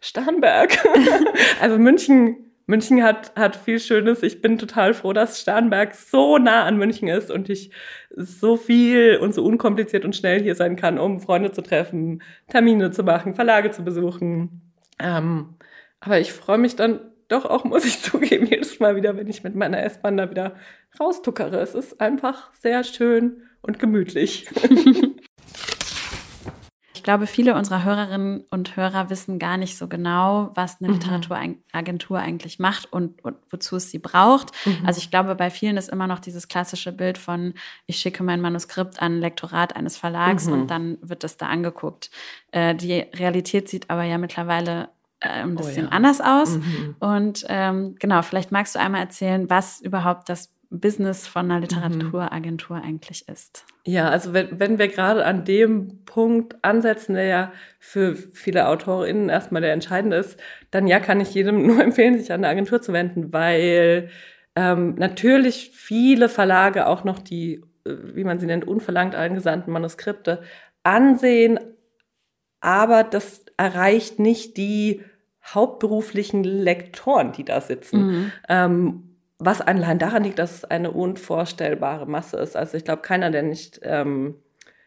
Starnberg. 0.00 0.78
also 1.60 1.78
München, 1.78 2.52
München 2.66 3.02
hat, 3.02 3.34
hat 3.36 3.56
viel 3.56 3.78
Schönes. 3.78 4.22
Ich 4.22 4.40
bin 4.40 4.58
total 4.58 4.94
froh, 4.94 5.12
dass 5.12 5.40
Starnberg 5.40 5.94
so 5.94 6.38
nah 6.38 6.64
an 6.64 6.78
München 6.78 7.08
ist 7.08 7.30
und 7.30 7.50
ich 7.50 7.72
so 8.16 8.56
viel 8.56 9.18
und 9.20 9.34
so 9.34 9.44
unkompliziert 9.44 10.04
und 10.04 10.16
schnell 10.16 10.42
hier 10.42 10.54
sein 10.54 10.76
kann, 10.76 10.98
um 10.98 11.20
Freunde 11.20 11.52
zu 11.52 11.62
treffen, 11.62 12.22
Termine 12.48 12.90
zu 12.90 13.02
machen, 13.02 13.34
Verlage 13.34 13.70
zu 13.70 13.84
besuchen. 13.84 14.72
Ähm, 14.98 15.56
aber 16.00 16.20
ich 16.20 16.32
freue 16.32 16.58
mich 16.58 16.76
dann 16.76 17.00
doch 17.28 17.44
auch, 17.44 17.64
muss 17.64 17.84
ich 17.84 18.00
zugeben, 18.02 18.46
jedes 18.46 18.80
Mal 18.80 18.96
wieder, 18.96 19.16
wenn 19.16 19.28
ich 19.28 19.42
mit 19.42 19.54
meiner 19.54 19.82
S-Bahn 19.82 20.16
da 20.16 20.30
wieder 20.30 20.56
raustuckere. 20.98 21.60
Es 21.60 21.74
ist 21.74 22.00
einfach 22.00 22.52
sehr 22.54 22.84
schön 22.84 23.42
und 23.62 23.78
gemütlich. 23.78 24.48
Ich 27.02 27.04
glaube, 27.04 27.26
viele 27.26 27.56
unserer 27.56 27.82
Hörerinnen 27.82 28.44
und 28.50 28.76
Hörer 28.76 29.10
wissen 29.10 29.40
gar 29.40 29.56
nicht 29.56 29.76
so 29.76 29.88
genau, 29.88 30.52
was 30.54 30.80
eine 30.80 30.86
mhm. 30.86 31.00
Literaturagentur 31.00 32.20
eigentlich 32.20 32.60
macht 32.60 32.92
und, 32.92 33.24
und, 33.24 33.34
wozu 33.50 33.74
es 33.74 33.90
sie 33.90 33.98
braucht. 33.98 34.52
Mhm. 34.64 34.86
Also 34.86 34.98
ich 34.98 35.10
glaube, 35.10 35.34
bei 35.34 35.50
vielen 35.50 35.76
ist 35.76 35.88
immer 35.88 36.06
noch 36.06 36.20
dieses 36.20 36.46
klassische 36.46 36.92
Bild 36.92 37.18
von, 37.18 37.54
ich 37.86 37.96
schicke 37.96 38.22
mein 38.22 38.40
Manuskript 38.40 39.02
an 39.02 39.16
ein 39.16 39.20
Lektorat 39.20 39.74
eines 39.74 39.96
Verlags 39.96 40.46
mhm. 40.46 40.52
und 40.52 40.70
dann 40.70 40.98
wird 41.02 41.24
es 41.24 41.36
da 41.36 41.46
angeguckt. 41.46 42.12
Äh, 42.52 42.76
die 42.76 43.00
Realität 43.00 43.68
sieht 43.68 43.90
aber 43.90 44.04
ja 44.04 44.16
mittlerweile 44.16 44.90
ein 45.22 45.52
oh 45.52 45.56
bisschen 45.56 45.86
oh 45.86 45.90
ja. 45.90 45.96
anders 45.96 46.20
aus. 46.20 46.56
Mhm. 46.56 46.96
Und 47.00 47.44
ähm, 47.48 47.96
genau, 47.98 48.22
vielleicht 48.22 48.52
magst 48.52 48.74
du 48.74 48.80
einmal 48.80 49.02
erzählen, 49.02 49.48
was 49.48 49.80
überhaupt 49.80 50.28
das 50.28 50.52
Business 50.72 51.26
von 51.26 51.44
einer 51.46 51.56
mhm. 51.56 51.62
Literaturagentur 51.62 52.78
mhm. 52.78 52.82
eigentlich 52.82 53.28
ist. 53.28 53.64
Ja, 53.84 54.08
also 54.08 54.32
wenn, 54.32 54.58
wenn 54.58 54.78
wir 54.78 54.88
gerade 54.88 55.24
an 55.24 55.44
dem 55.44 56.04
Punkt 56.04 56.56
ansetzen, 56.62 57.14
der 57.14 57.24
ja 57.24 57.52
für 57.78 58.16
viele 58.16 58.66
AutorInnen 58.68 59.28
erstmal 59.28 59.62
der 59.62 59.72
entscheidende 59.72 60.16
ist, 60.16 60.40
dann 60.70 60.86
ja, 60.86 60.98
kann 60.98 61.20
ich 61.20 61.34
jedem 61.34 61.66
nur 61.66 61.82
empfehlen, 61.82 62.18
sich 62.18 62.32
an 62.32 62.40
eine 62.40 62.48
Agentur 62.48 62.80
zu 62.80 62.92
wenden, 62.92 63.32
weil 63.32 64.08
ähm, 64.56 64.94
natürlich 64.96 65.70
viele 65.74 66.28
Verlage 66.28 66.86
auch 66.86 67.04
noch 67.04 67.18
die, 67.18 67.64
äh, 67.84 67.94
wie 68.14 68.24
man 68.24 68.38
sie 68.38 68.46
nennt, 68.46 68.66
unverlangt 68.66 69.14
eingesandten 69.14 69.72
Manuskripte 69.72 70.42
ansehen, 70.82 71.60
aber 72.60 73.04
das 73.04 73.44
erreicht 73.56 74.18
nicht 74.18 74.56
die 74.56 75.02
hauptberuflichen 75.44 76.44
Lektoren, 76.44 77.32
die 77.32 77.44
da 77.44 77.60
sitzen. 77.60 78.06
Mhm. 78.06 78.32
Ähm, 78.48 79.02
was 79.38 79.60
allein 79.60 79.98
daran 79.98 80.22
liegt, 80.22 80.38
dass 80.38 80.54
es 80.54 80.64
eine 80.64 80.92
unvorstellbare 80.92 82.06
Masse 82.06 82.36
ist. 82.36 82.56
Also 82.56 82.76
ich 82.76 82.84
glaube, 82.84 83.02
keiner, 83.02 83.30
der 83.30 83.42
nicht 83.42 83.80
ähm, 83.82 84.36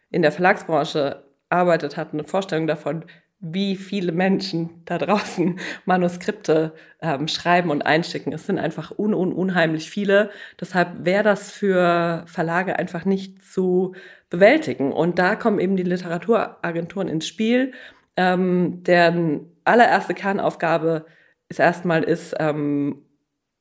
in 0.10 0.22
der 0.22 0.32
Verlagsbranche 0.32 1.24
arbeitet, 1.50 1.98
hat 1.98 2.14
eine 2.14 2.24
Vorstellung 2.24 2.68
davon, 2.68 3.04
wie 3.40 3.76
viele 3.76 4.12
Menschen 4.12 4.82
da 4.86 4.98
draußen 4.98 5.60
Manuskripte 5.86 6.74
ähm, 7.02 7.28
schreiben 7.28 7.70
und 7.70 7.86
einschicken. 7.86 8.34
Es 8.34 8.48
sind 8.48 8.58
einfach 8.58 8.98
un, 8.98 9.14
un 9.14 9.34
unheimlich 9.34 9.90
viele. 9.90 10.30
Deshalb 10.60 11.06
wäre 11.06 11.24
das 11.24 11.52
für 11.52 12.24
Verlage 12.28 12.80
einfach 12.80 13.06
nicht 13.06 13.44
zu 13.44 13.94
bewältigen. 14.30 14.92
Und 14.92 15.20
da 15.20 15.36
kommen 15.36 15.60
eben 15.60 15.76
die 15.76 15.84
Literaturagenturen 15.84 17.08
ins 17.08 17.28
Spiel, 17.28 17.74
ähm, 18.17 18.84
deren 18.84 19.51
allererste 19.63 20.13
Kernaufgabe 20.13 21.05
ist 21.50 21.60
erstmal 21.60 22.03
ist, 22.03 22.36
ähm, 22.39 23.03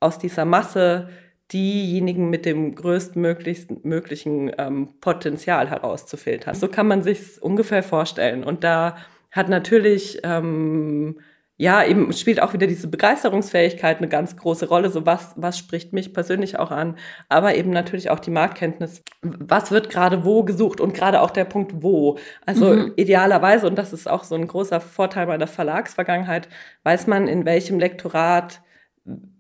aus 0.01 0.19
dieser 0.19 0.45
Masse 0.45 1.09
diejenigen 1.53 2.31
mit 2.31 2.47
dem 2.47 2.75
größtmöglichen 2.75 3.81
möglichen, 3.83 4.53
ähm, 4.59 4.95
Potenzial 5.01 5.69
herauszufiltern. 5.69 6.55
So 6.55 6.69
kann 6.69 6.89
man 6.89 7.03
sich 7.03 7.43
ungefähr 7.43 7.83
vorstellen. 7.83 8.45
Und 8.45 8.65
da 8.65 8.97
hat 9.31 9.49
natürlich 9.49 10.21
ähm, 10.23 11.21
ja, 11.57 11.85
eben 11.85 12.13
spielt 12.13 12.43
auch 12.43 12.53
wieder 12.53 12.67
diese 12.67 12.89
Begeisterungsfähigkeit 12.89 13.99
eine 13.99 14.09
ganz 14.09 14.37
große 14.37 14.69
Rolle. 14.69 14.91
So 14.91 15.07
was, 15.07 15.35
was 15.37 15.57
spricht 15.57 15.93
mich 15.93 16.13
persönlich 16.13 16.59
auch 16.59 16.73
an, 16.73 16.97
aber 17.29 17.55
eben 17.55 17.71
natürlich 17.71 18.11
auch 18.11 18.19
die 18.19 18.33
Marktkenntnis. 18.33 19.03
Was 19.23 19.71
wird 19.71 19.89
gerade 19.89 20.25
wo 20.25 20.43
gesucht 20.43 20.81
und 20.81 20.95
gerade 20.95 21.21
auch 21.21 21.31
der 21.31 21.45
Punkt 21.45 21.83
wo. 21.83 22.19
Also 22.45 22.75
mhm. 22.75 22.93
idealerweise, 22.97 23.69
und 23.69 23.77
das 23.77 23.93
ist 23.93 24.09
auch 24.09 24.25
so 24.25 24.35
ein 24.35 24.49
großer 24.49 24.81
Vorteil 24.81 25.27
meiner 25.27 25.47
Verlagsvergangenheit, 25.47 26.49
weiß 26.83 27.07
man, 27.07 27.29
in 27.29 27.45
welchem 27.45 27.79
Lektorat 27.79 28.61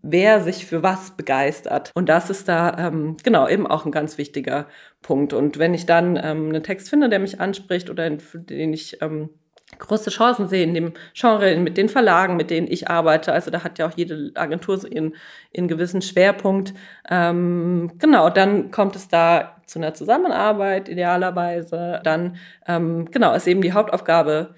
wer 0.02 0.42
sich 0.42 0.66
für 0.66 0.83
was 0.83 1.12
begeistert. 1.12 1.90
Und 1.94 2.09
das 2.09 2.30
ist 2.30 2.49
da 2.49 2.76
ähm, 2.78 3.16
genau 3.23 3.49
eben 3.49 3.66
auch 3.66 3.87
ein 3.87 3.92
ganz 3.92 4.18
wichtiger 4.18 4.68
Punkt. 5.02 5.33
Und 5.33 5.59
wenn 5.59 5.75
ich 5.75 5.87
dann 5.87 6.16
ähm, 6.16 6.50
einen 6.50 6.62
Text 6.62 6.90
finde, 6.90 7.09
der 7.09 7.18
mich 7.18 7.40
anspricht 7.40 7.88
oder 7.90 8.09
den 8.11 8.73
ich 8.73 9.00
ähm, 9.02 9.30
große 9.78 10.11
Chancen 10.11 10.49
sehe 10.49 10.64
in 10.64 10.75
dem 10.75 10.93
Genre, 11.14 11.57
mit 11.57 11.76
den 11.76 11.88
Verlagen, 11.88 12.37
mit 12.37 12.50
denen 12.50 12.66
ich 12.71 12.88
arbeite. 12.88 13.33
Also 13.33 13.50
da 13.50 13.64
hat 13.64 13.78
ja 13.78 13.87
auch 13.87 13.97
jede 13.97 14.33
Agentur 14.35 14.78
so 14.78 14.88
ihren, 14.88 15.14
ihren 15.52 15.69
gewissen 15.69 16.02
Schwerpunkt. 16.02 16.75
Ähm, 17.09 17.93
genau, 17.99 18.31
dann 18.31 18.71
kommt 18.71 18.97
es 18.97 19.09
da 19.09 19.57
zu 19.66 19.78
einer 19.78 19.95
Zusammenarbeit 19.95 20.88
idealerweise. 20.88 22.00
Dann, 22.04 22.37
ähm, 22.66 23.11
genau, 23.11 23.35
ist 23.35 23.47
eben 23.47 23.62
die 23.62 23.73
Hauptaufgabe, 23.73 24.54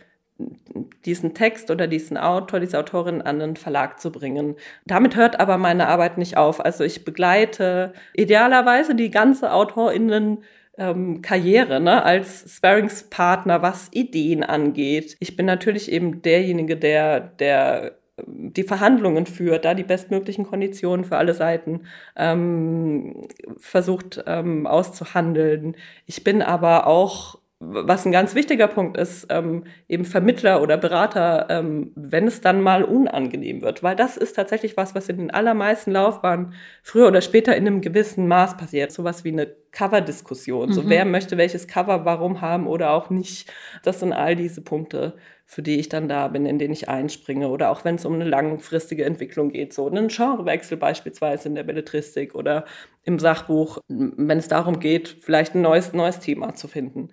diesen 1.06 1.32
Text 1.34 1.70
oder 1.70 1.86
diesen 1.86 2.18
Autor, 2.18 2.60
diese 2.60 2.78
Autorin 2.78 3.22
an 3.22 3.38
den 3.38 3.56
Verlag 3.56 4.00
zu 4.00 4.12
bringen. 4.12 4.56
Damit 4.84 5.16
hört 5.16 5.40
aber 5.40 5.56
meine 5.56 5.88
Arbeit 5.88 6.18
nicht 6.18 6.36
auf. 6.36 6.62
Also 6.62 6.84
ich 6.84 7.04
begleite 7.04 7.94
idealerweise 8.12 8.94
die 8.94 9.10
ganze 9.10 9.52
AutorInnen 9.52 10.44
ähm, 10.78 11.22
Karriere 11.22 11.80
ne, 11.80 12.04
als 12.04 12.56
Sparringspartner, 12.56 13.62
was 13.62 13.88
Ideen 13.92 14.42
angeht. 14.42 15.16
Ich 15.20 15.36
bin 15.36 15.46
natürlich 15.46 15.90
eben 15.90 16.22
derjenige, 16.22 16.76
der, 16.76 17.20
der 17.20 17.98
ähm, 18.18 18.52
die 18.52 18.62
Verhandlungen 18.64 19.26
führt, 19.26 19.64
da 19.64 19.74
die 19.74 19.84
bestmöglichen 19.84 20.46
Konditionen 20.46 21.04
für 21.04 21.16
alle 21.16 21.34
Seiten 21.34 21.82
ähm, 22.16 23.28
versucht 23.58 24.22
ähm, 24.26 24.66
auszuhandeln. 24.66 25.76
Ich 26.06 26.24
bin 26.24 26.42
aber 26.42 26.86
auch 26.86 27.38
was 27.68 28.06
ein 28.06 28.12
ganz 28.12 28.34
wichtiger 28.34 28.68
Punkt 28.68 28.96
ist, 28.96 29.26
ähm, 29.30 29.64
eben 29.88 30.04
Vermittler 30.04 30.62
oder 30.62 30.76
Berater, 30.76 31.46
ähm, 31.50 31.92
wenn 31.96 32.26
es 32.26 32.40
dann 32.40 32.60
mal 32.60 32.84
unangenehm 32.84 33.62
wird, 33.62 33.82
weil 33.82 33.96
das 33.96 34.16
ist 34.16 34.34
tatsächlich 34.34 34.76
was, 34.76 34.94
was 34.94 35.08
in 35.08 35.18
den 35.18 35.30
allermeisten 35.30 35.90
Laufbahnen 35.90 36.54
früher 36.82 37.08
oder 37.08 37.20
später 37.20 37.56
in 37.56 37.66
einem 37.66 37.80
gewissen 37.80 38.28
Maß 38.28 38.56
passiert. 38.56 38.92
Sowas 38.92 39.24
wie 39.24 39.32
eine 39.32 39.46
Cover-Diskussion. 39.72 40.68
Mhm. 40.68 40.72
So, 40.72 40.88
wer 40.88 41.04
möchte 41.04 41.36
welches 41.36 41.66
Cover 41.66 42.04
warum 42.04 42.40
haben 42.40 42.66
oder 42.66 42.92
auch 42.92 43.10
nicht. 43.10 43.52
Das 43.82 44.00
sind 44.00 44.12
all 44.12 44.36
diese 44.36 44.62
Punkte, 44.62 45.16
für 45.44 45.62
die 45.62 45.78
ich 45.78 45.88
dann 45.88 46.08
da 46.08 46.28
bin, 46.28 46.46
in 46.46 46.58
denen 46.58 46.72
ich 46.72 46.88
einspringe. 46.88 47.48
Oder 47.48 47.70
auch 47.70 47.84
wenn 47.84 47.96
es 47.96 48.04
um 48.04 48.14
eine 48.14 48.24
langfristige 48.24 49.04
Entwicklung 49.04 49.50
geht, 49.50 49.74
so 49.74 49.86
einen 49.86 50.08
Genrewechsel 50.08 50.78
beispielsweise 50.78 51.48
in 51.48 51.54
der 51.54 51.64
Belletristik 51.64 52.34
oder 52.34 52.64
im 53.02 53.18
Sachbuch, 53.18 53.78
wenn 53.88 54.38
es 54.38 54.48
darum 54.48 54.80
geht, 54.80 55.08
vielleicht 55.20 55.54
ein 55.54 55.62
neues, 55.62 55.92
neues 55.92 56.20
Thema 56.20 56.54
zu 56.54 56.68
finden. 56.68 57.10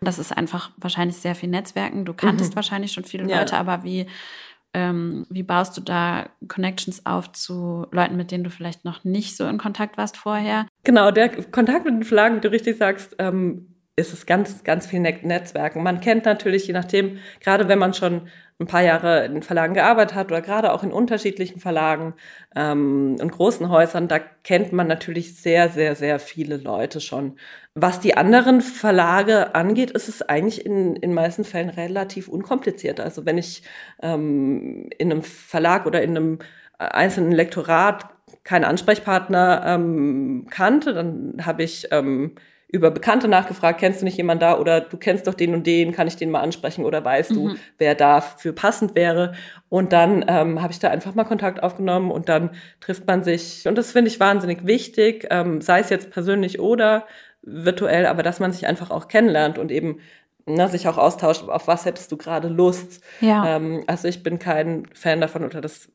Das 0.00 0.18
ist 0.18 0.36
einfach 0.36 0.70
wahrscheinlich 0.76 1.16
sehr 1.16 1.34
viel 1.34 1.48
Netzwerken. 1.48 2.04
Du 2.04 2.14
kanntest 2.14 2.52
mhm. 2.52 2.56
wahrscheinlich 2.56 2.92
schon 2.92 3.04
viele 3.04 3.28
ja. 3.28 3.38
Leute, 3.38 3.56
aber 3.56 3.82
wie, 3.82 4.06
ähm, 4.74 5.26
wie 5.30 5.42
baust 5.42 5.76
du 5.76 5.80
da 5.80 6.28
Connections 6.48 7.06
auf 7.06 7.32
zu 7.32 7.86
Leuten, 7.92 8.16
mit 8.16 8.30
denen 8.30 8.44
du 8.44 8.50
vielleicht 8.50 8.84
noch 8.84 9.04
nicht 9.04 9.36
so 9.36 9.46
in 9.46 9.58
Kontakt 9.58 9.96
warst 9.96 10.16
vorher? 10.16 10.66
Genau, 10.84 11.10
der 11.10 11.30
Kontakt 11.44 11.84
mit 11.84 11.94
den 11.94 12.04
wie 12.36 12.40
du 12.40 12.50
richtig 12.50 12.76
sagst, 12.76 13.16
ähm, 13.18 13.74
ist 13.96 14.12
es 14.12 14.26
ganz, 14.26 14.62
ganz 14.62 14.86
viel 14.86 15.00
Netzwerken. 15.00 15.82
Man 15.82 16.00
kennt 16.00 16.26
natürlich, 16.26 16.66
je 16.66 16.74
nachdem, 16.74 17.18
gerade 17.40 17.68
wenn 17.68 17.78
man 17.78 17.94
schon 17.94 18.28
ein 18.58 18.66
paar 18.66 18.82
Jahre 18.82 19.26
in 19.26 19.42
Verlagen 19.42 19.74
gearbeitet 19.74 20.14
hat 20.14 20.28
oder 20.28 20.40
gerade 20.40 20.72
auch 20.72 20.82
in 20.82 20.90
unterschiedlichen 20.90 21.60
Verlagen 21.60 22.14
ähm, 22.54 23.16
und 23.20 23.30
großen 23.30 23.68
Häusern, 23.68 24.08
da 24.08 24.18
kennt 24.18 24.72
man 24.72 24.86
natürlich 24.86 25.36
sehr, 25.36 25.68
sehr, 25.68 25.94
sehr 25.94 26.18
viele 26.18 26.56
Leute 26.56 27.00
schon. 27.00 27.38
Was 27.74 28.00
die 28.00 28.16
anderen 28.16 28.62
Verlage 28.62 29.54
angeht, 29.54 29.90
ist 29.90 30.08
es 30.08 30.22
eigentlich 30.22 30.64
in 30.64 30.96
in 30.96 31.12
meisten 31.12 31.44
Fällen 31.44 31.68
relativ 31.68 32.28
unkompliziert. 32.28 32.98
Also 33.00 33.26
wenn 33.26 33.36
ich 33.36 33.62
ähm, 34.02 34.88
in 34.98 35.12
einem 35.12 35.22
Verlag 35.22 35.84
oder 35.84 36.02
in 36.02 36.16
einem 36.16 36.38
einzelnen 36.78 37.32
Lektorat 37.32 38.06
keinen 38.44 38.64
Ansprechpartner 38.64 39.62
ähm, 39.66 40.46
kannte, 40.50 40.94
dann 40.94 41.44
habe 41.44 41.62
ich 41.62 41.88
ähm, 41.90 42.36
über 42.68 42.90
Bekannte 42.90 43.28
nachgefragt, 43.28 43.78
kennst 43.78 44.00
du 44.00 44.04
nicht 44.04 44.16
jemanden 44.16 44.40
da 44.40 44.58
oder 44.58 44.80
du 44.80 44.96
kennst 44.96 45.26
doch 45.26 45.34
den 45.34 45.54
und 45.54 45.66
den, 45.66 45.92
kann 45.92 46.08
ich 46.08 46.16
den 46.16 46.30
mal 46.30 46.40
ansprechen 46.40 46.84
oder 46.84 47.04
weißt 47.04 47.30
mhm. 47.30 47.34
du, 47.34 47.54
wer 47.78 47.94
dafür 47.94 48.52
passend 48.52 48.94
wäre? 48.94 49.34
Und 49.68 49.92
dann 49.92 50.24
ähm, 50.26 50.60
habe 50.60 50.72
ich 50.72 50.80
da 50.80 50.90
einfach 50.90 51.14
mal 51.14 51.24
Kontakt 51.24 51.62
aufgenommen 51.62 52.10
und 52.10 52.28
dann 52.28 52.50
trifft 52.80 53.06
man 53.06 53.22
sich. 53.22 53.68
Und 53.68 53.78
das 53.78 53.92
finde 53.92 54.10
ich 54.10 54.18
wahnsinnig 54.18 54.66
wichtig, 54.66 55.28
ähm, 55.30 55.60
sei 55.60 55.80
es 55.80 55.90
jetzt 55.90 56.10
persönlich 56.10 56.58
oder 56.58 57.06
virtuell, 57.42 58.06
aber 58.06 58.24
dass 58.24 58.40
man 58.40 58.52
sich 58.52 58.66
einfach 58.66 58.90
auch 58.90 59.06
kennenlernt 59.06 59.58
und 59.58 59.70
eben 59.70 60.00
ne, 60.46 60.68
sich 60.68 60.88
auch 60.88 60.96
austauscht, 60.96 61.48
auf 61.48 61.66
was 61.66 61.84
hättest 61.84 62.10
du 62.12 62.16
gerade 62.16 62.48
Lust. 62.48 63.02
Ja. 63.20 63.56
Ähm, 63.56 63.82
also 63.86 64.08
ich 64.08 64.22
bin 64.22 64.38
kein 64.38 64.86
Fan 64.94 65.20
davon, 65.20 65.44
oder 65.44 65.60
das, 65.60 65.90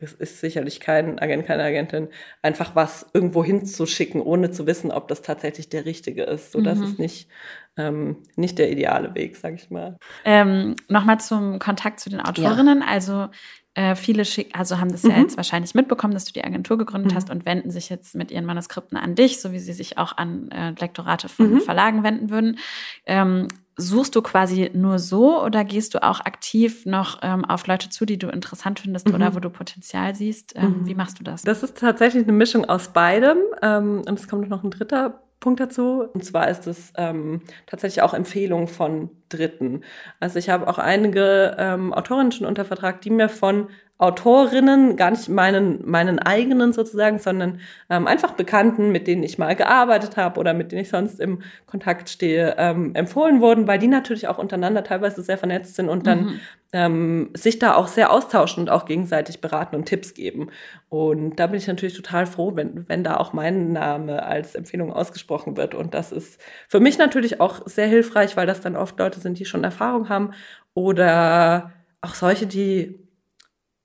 das 0.00 0.12
ist 0.12 0.40
sicherlich 0.40 0.80
kein 0.80 1.18
Agent, 1.18 1.46
keine 1.46 1.62
Agentin, 1.62 2.08
einfach 2.42 2.74
was 2.74 3.06
irgendwo 3.14 3.44
hinzuschicken, 3.44 4.20
ohne 4.20 4.50
zu 4.50 4.66
wissen, 4.66 4.90
ob 4.90 5.08
das 5.08 5.22
tatsächlich 5.22 5.68
der 5.68 5.84
richtige 5.84 6.24
ist. 6.24 6.52
So, 6.52 6.58
mhm. 6.58 6.64
das 6.64 6.80
ist 6.80 6.98
nicht, 6.98 7.28
ähm, 7.76 8.16
nicht 8.36 8.58
der 8.58 8.70
ideale 8.70 9.14
Weg, 9.14 9.36
sag 9.36 9.54
ich 9.54 9.70
mal. 9.70 9.96
Ähm, 10.24 10.74
Nochmal 10.88 11.20
zum 11.20 11.58
Kontakt 11.60 12.00
zu 12.00 12.10
den 12.10 12.20
Autorinnen. 12.20 12.80
Ja. 12.80 12.86
Also 12.88 13.28
äh, 13.74 13.94
viele 13.94 14.26
schick, 14.26 14.50
also 14.58 14.78
haben 14.78 14.92
das 14.92 15.02
mhm. 15.04 15.10
ja 15.10 15.18
jetzt 15.18 15.36
wahrscheinlich 15.38 15.74
mitbekommen, 15.74 16.12
dass 16.12 16.26
du 16.26 16.32
die 16.32 16.44
Agentur 16.44 16.76
gegründet 16.76 17.12
mhm. 17.12 17.16
hast 17.16 17.30
und 17.30 17.46
wenden 17.46 17.70
sich 17.70 17.88
jetzt 17.88 18.14
mit 18.14 18.30
ihren 18.30 18.44
Manuskripten 18.44 18.98
an 18.98 19.14
dich, 19.14 19.40
so 19.40 19.52
wie 19.52 19.60
sie 19.60 19.72
sich 19.72 19.96
auch 19.96 20.16
an 20.18 20.50
äh, 20.50 20.74
Lektorate 20.78 21.28
von 21.30 21.54
mhm. 21.54 21.60
Verlagen 21.60 22.02
wenden 22.02 22.28
würden. 22.28 22.58
Ähm, 23.06 23.48
suchst 23.76 24.14
du 24.14 24.22
quasi 24.22 24.70
nur 24.74 24.98
so 24.98 25.42
oder 25.42 25.64
gehst 25.64 25.94
du 25.94 26.02
auch 26.02 26.20
aktiv 26.20 26.84
noch 26.86 27.18
ähm, 27.22 27.44
auf 27.44 27.66
Leute 27.66 27.88
zu, 27.88 28.04
die 28.04 28.18
du 28.18 28.28
interessant 28.28 28.80
findest 28.80 29.08
mhm. 29.08 29.14
oder 29.14 29.34
wo 29.34 29.40
du 29.40 29.50
Potenzial 29.50 30.14
siehst? 30.14 30.54
Ähm, 30.56 30.80
mhm. 30.80 30.86
Wie 30.86 30.94
machst 30.94 31.18
du 31.18 31.24
das? 31.24 31.42
Das 31.42 31.62
ist 31.62 31.78
tatsächlich 31.78 32.24
eine 32.24 32.32
Mischung 32.32 32.64
aus 32.64 32.88
beidem. 32.88 33.38
Ähm, 33.62 34.02
und 34.06 34.18
es 34.18 34.28
kommt 34.28 34.48
noch 34.48 34.62
ein 34.62 34.70
dritter 34.70 35.22
Punkt 35.40 35.60
dazu. 35.60 36.04
Und 36.14 36.24
zwar 36.24 36.48
ist 36.48 36.66
es 36.66 36.92
ähm, 36.96 37.42
tatsächlich 37.66 38.02
auch 38.02 38.14
Empfehlung 38.14 38.68
von 38.68 39.10
Dritten. 39.28 39.82
Also 40.20 40.38
ich 40.38 40.48
habe 40.48 40.68
auch 40.68 40.78
einige 40.78 41.56
ähm, 41.58 41.92
Autorinnen 41.92 42.32
schon 42.32 42.46
unter 42.46 42.64
Vertrag, 42.64 43.00
die 43.02 43.10
mir 43.10 43.28
von 43.28 43.68
Autorinnen, 44.02 44.96
gar 44.96 45.12
nicht 45.12 45.28
meinen, 45.28 45.88
meinen 45.88 46.18
eigenen 46.18 46.72
sozusagen, 46.72 47.20
sondern 47.20 47.60
ähm, 47.88 48.08
einfach 48.08 48.32
Bekannten, 48.32 48.90
mit 48.90 49.06
denen 49.06 49.22
ich 49.22 49.38
mal 49.38 49.54
gearbeitet 49.54 50.16
habe 50.16 50.40
oder 50.40 50.54
mit 50.54 50.72
denen 50.72 50.82
ich 50.82 50.88
sonst 50.88 51.20
im 51.20 51.42
Kontakt 51.66 52.10
stehe, 52.10 52.56
ähm, 52.58 52.96
empfohlen 52.96 53.40
wurden, 53.40 53.68
weil 53.68 53.78
die 53.78 53.86
natürlich 53.86 54.26
auch 54.26 54.38
untereinander 54.38 54.82
teilweise 54.82 55.22
sehr 55.22 55.38
vernetzt 55.38 55.76
sind 55.76 55.88
und 55.88 56.08
dann 56.08 56.24
mhm. 56.24 56.40
ähm, 56.72 57.30
sich 57.34 57.60
da 57.60 57.76
auch 57.76 57.86
sehr 57.86 58.12
austauschen 58.12 58.64
und 58.64 58.70
auch 58.70 58.86
gegenseitig 58.86 59.40
beraten 59.40 59.76
und 59.76 59.86
Tipps 59.86 60.14
geben. 60.14 60.50
Und 60.88 61.36
da 61.36 61.46
bin 61.46 61.58
ich 61.58 61.68
natürlich 61.68 61.94
total 61.94 62.26
froh, 62.26 62.56
wenn, 62.56 62.88
wenn 62.88 63.04
da 63.04 63.18
auch 63.18 63.32
mein 63.32 63.72
Name 63.72 64.24
als 64.24 64.56
Empfehlung 64.56 64.92
ausgesprochen 64.92 65.56
wird. 65.56 65.76
Und 65.76 65.94
das 65.94 66.10
ist 66.10 66.40
für 66.68 66.80
mich 66.80 66.98
natürlich 66.98 67.40
auch 67.40 67.68
sehr 67.68 67.86
hilfreich, 67.86 68.36
weil 68.36 68.48
das 68.48 68.60
dann 68.60 68.74
oft 68.74 68.98
Leute 68.98 69.20
sind, 69.20 69.38
die 69.38 69.44
schon 69.44 69.62
Erfahrung 69.62 70.08
haben 70.08 70.32
oder 70.74 71.70
auch 72.00 72.14
solche, 72.14 72.48
die 72.48 73.01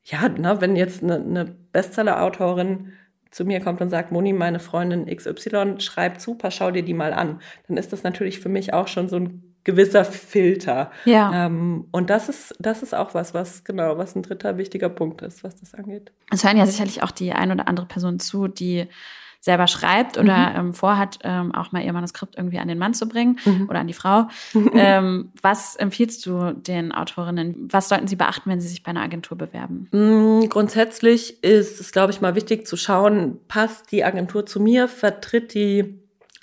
ja, 0.09 0.29
ne, 0.29 0.61
wenn 0.61 0.75
jetzt 0.75 1.03
eine, 1.03 1.15
eine 1.15 1.45
Bestseller-Autorin 1.45 2.93
zu 3.29 3.43
mir 3.43 3.59
kommt 3.59 3.81
und 3.81 3.89
sagt, 3.89 4.11
Moni, 4.11 4.31
meine 4.31 4.59
Freundin 4.59 5.05
XY 5.05 5.79
schreibt 5.79 6.21
super, 6.21 6.49
schau 6.49 6.71
dir 6.71 6.83
die 6.83 6.93
mal 6.93 7.13
an, 7.13 7.41
dann 7.67 7.77
ist 7.77 7.91
das 7.91 8.03
natürlich 8.03 8.39
für 8.39 8.49
mich 8.49 8.73
auch 8.73 8.87
schon 8.87 9.09
so 9.09 9.17
ein 9.17 9.43
gewisser 9.65 10.05
Filter. 10.05 10.91
Ja. 11.03 11.45
Ähm, 11.45 11.87
und 11.91 12.09
das 12.09 12.29
ist, 12.29 12.55
das 12.57 12.83
ist 12.83 12.95
auch 12.95 13.13
was, 13.13 13.33
was 13.33 13.65
genau, 13.65 13.97
was 13.97 14.15
ein 14.15 14.23
dritter 14.23 14.57
wichtiger 14.57 14.87
Punkt 14.87 15.21
ist, 15.21 15.43
was 15.43 15.57
das 15.57 15.73
angeht. 15.73 16.13
Es 16.31 16.45
hören 16.45 16.57
ja 16.57 16.65
sicherlich 16.65 17.03
auch 17.03 17.11
die 17.11 17.33
ein 17.33 17.51
oder 17.51 17.67
andere 17.67 17.85
Person 17.85 18.17
zu, 18.19 18.47
die 18.47 18.87
selber 19.47 19.67
schreibt 19.67 20.17
oder 20.17 20.49
mhm. 20.49 20.55
ähm, 20.57 20.73
vorhat, 20.73 21.19
ähm, 21.23 21.55
auch 21.55 21.71
mal 21.71 21.81
ihr 21.83 21.93
Manuskript 21.93 22.35
irgendwie 22.37 22.59
an 22.59 22.67
den 22.67 22.77
Mann 22.77 22.93
zu 22.93 23.07
bringen 23.07 23.39
mhm. 23.45 23.67
oder 23.69 23.79
an 23.79 23.87
die 23.87 23.93
Frau. 23.93 24.27
ähm, 24.73 25.31
was 25.41 25.77
empfiehlst 25.77 26.25
du 26.25 26.51
den 26.51 26.91
Autorinnen? 26.91 27.69
Was 27.71 27.87
sollten 27.87 28.07
sie 28.07 28.17
beachten, 28.17 28.49
wenn 28.49 28.59
sie 28.59 28.67
sich 28.67 28.83
bei 28.83 28.89
einer 28.89 29.01
Agentur 29.01 29.37
bewerben? 29.37 29.87
Mhm, 29.91 30.49
grundsätzlich 30.49 31.41
ist 31.43 31.79
es, 31.79 31.93
glaube 31.93 32.11
ich, 32.11 32.19
mal 32.19 32.35
wichtig 32.35 32.67
zu 32.67 32.75
schauen, 32.75 33.39
passt 33.47 33.91
die 33.91 34.03
Agentur 34.03 34.45
zu 34.45 34.59
mir, 34.59 34.89
vertritt 34.89 35.53
die 35.53 35.97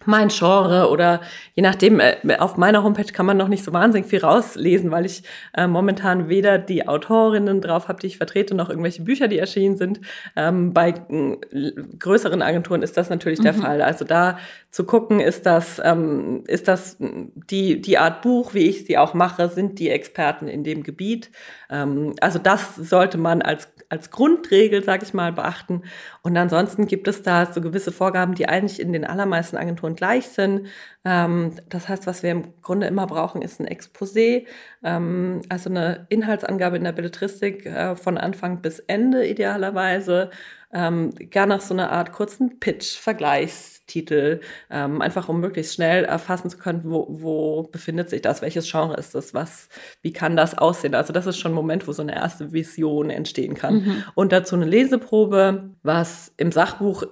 mein 0.07 0.29
Genre 0.29 0.89
oder 0.91 1.21
je 1.55 1.63
nachdem, 1.63 2.01
äh, 2.01 2.17
auf 2.39 2.57
meiner 2.57 2.83
Homepage 2.83 3.13
kann 3.13 3.27
man 3.27 3.37
noch 3.37 3.49
nicht 3.49 3.65
so 3.65 3.73
wahnsinnig 3.73 4.09
viel 4.09 4.21
rauslesen, 4.21 4.91
weil 4.91 5.07
ich 5.07 5.23
äh, 5.57 5.67
momentan 5.67 6.29
weder 6.29 6.59
die 6.59 6.87
Autorinnen 6.87 7.61
drauf 7.61 7.89
habe, 7.89 8.01
die 8.01 8.09
ich 8.09 8.17
vertrete, 8.17 8.55
noch 8.55 8.71
irgendwelche 8.71 9.03
Bücher, 9.03 9.29
die 9.29 9.39
erschienen 9.39 9.77
sind. 9.77 10.01
Ähm, 10.37 10.73
bei 10.73 10.91
äh, 10.91 11.73
größeren 11.99 12.43
Agenturen 12.43 12.83
ist 12.83 12.97
das 12.97 13.11
natürlich 13.11 13.41
mhm. 13.41 13.45
der 13.45 13.55
Fall. 13.55 13.83
Also 13.83 14.05
da 14.05 14.39
zu 14.71 14.85
gucken, 14.85 15.21
ist 15.21 15.47
das, 15.47 15.81
ähm, 15.85 16.45
ist 16.47 16.69
das 16.69 16.97
die, 16.99 17.81
die 17.81 17.99
Art 17.99 18.23
Buch, 18.23 18.55
wie 18.55 18.69
ich 18.69 18.87
sie 18.87 18.99
auch 18.99 19.15
mache, 19.15 19.49
sind 19.49 19.79
die 19.79 19.91
Experten 19.91 20.49
in 20.49 20.65
dem 20.65 20.83
Gebiet. 20.83 21.31
Ähm, 21.71 22.15
also 22.21 22.39
das 22.39 22.77
sollte 22.77 23.19
man 23.19 23.43
als 23.43 23.69
als 23.95 24.11
Grundregel, 24.11 24.83
sage 24.83 25.05
ich 25.05 25.15
mal, 25.15 25.33
beachten. 25.33 25.83
Und 26.27 26.39
ansonsten 26.39 26.87
gibt 26.87 27.07
es 27.07 27.21
da 27.21 27.53
so 27.53 27.61
gewisse 27.61 27.93
Vorgaben, 27.93 28.35
die 28.35 28.49
eigentlich 28.49 28.81
in 28.81 28.95
den 28.95 29.05
allermeisten 29.05 29.59
Agenturen 29.59 29.95
gleich 29.95 30.27
sind. 30.29 30.69
Ähm, 31.05 31.53
das 31.69 31.87
heißt, 31.87 32.07
was 32.07 32.23
wir 32.23 32.31
im 32.31 32.63
Grunde 32.63 32.87
immer 32.87 33.07
brauchen, 33.07 33.43
ist 33.43 33.61
ein 33.61 33.69
Exposé, 33.69 34.47
ähm, 34.83 35.43
also 35.51 35.69
eine 35.69 36.07
Inhaltsangabe 36.09 36.79
in 36.79 36.85
der 36.85 36.93
Belletristik 36.93 37.67
äh, 37.67 37.95
von 37.95 38.17
Anfang 38.17 38.63
bis 38.63 38.79
Ende 38.79 39.27
idealerweise. 39.27 40.31
Ähm, 40.73 41.11
gerne 41.15 41.57
noch 41.57 41.61
so 41.61 41.75
eine 41.75 41.91
Art 41.91 42.13
kurzen 42.13 42.59
Pitch, 42.59 42.97
Vergleichs 42.99 43.74
Titel, 43.87 44.41
ähm, 44.71 45.03
einfach 45.03 45.29
um 45.29 45.41
möglichst 45.41 45.75
schnell 45.75 46.05
erfassen 46.05 46.51
zu 46.51 46.59
können, 46.59 46.83
wo, 46.85 47.07
wo 47.09 47.63
befindet 47.65 48.11
sich 48.11 48.23
das, 48.23 48.43
welches 48.43 48.71
Genre 48.71 48.97
ist 48.97 49.15
das, 49.15 49.35
was, 49.35 49.69
wie 50.03 50.13
kann 50.13 50.37
das 50.37 50.57
aussehen. 50.57 50.95
Also 50.95 51.13
das 51.13 51.27
ist 51.27 51.39
schon 51.39 51.53
ein 51.53 51.57
Moment, 51.57 51.87
wo 51.87 51.93
so 51.93 52.03
eine 52.03 52.15
erste 52.15 52.53
Vision 52.53 53.11
entstehen 53.11 53.55
kann. 53.55 53.75
Mhm. 53.75 54.05
Und 54.15 54.33
dazu 54.33 54.57
eine 54.57 54.65
Leseprobe, 54.65 55.71
was 55.83 56.33
im 56.37 56.53
Sachbuch 56.53 57.05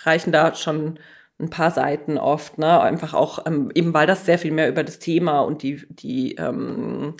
reichen 0.00 0.32
da 0.32 0.54
schon 0.54 0.98
ein 1.38 1.50
paar 1.50 1.70
Seiten 1.70 2.16
oft, 2.16 2.58
ne? 2.58 2.80
Einfach 2.80 3.12
auch, 3.12 3.44
ähm, 3.46 3.70
eben 3.74 3.92
weil 3.92 4.06
das 4.06 4.24
sehr 4.24 4.38
viel 4.38 4.52
mehr 4.52 4.68
über 4.68 4.84
das 4.84 4.98
Thema 4.98 5.40
und 5.40 5.62
die, 5.62 5.86
die 5.90 6.36
ähm, 6.36 7.14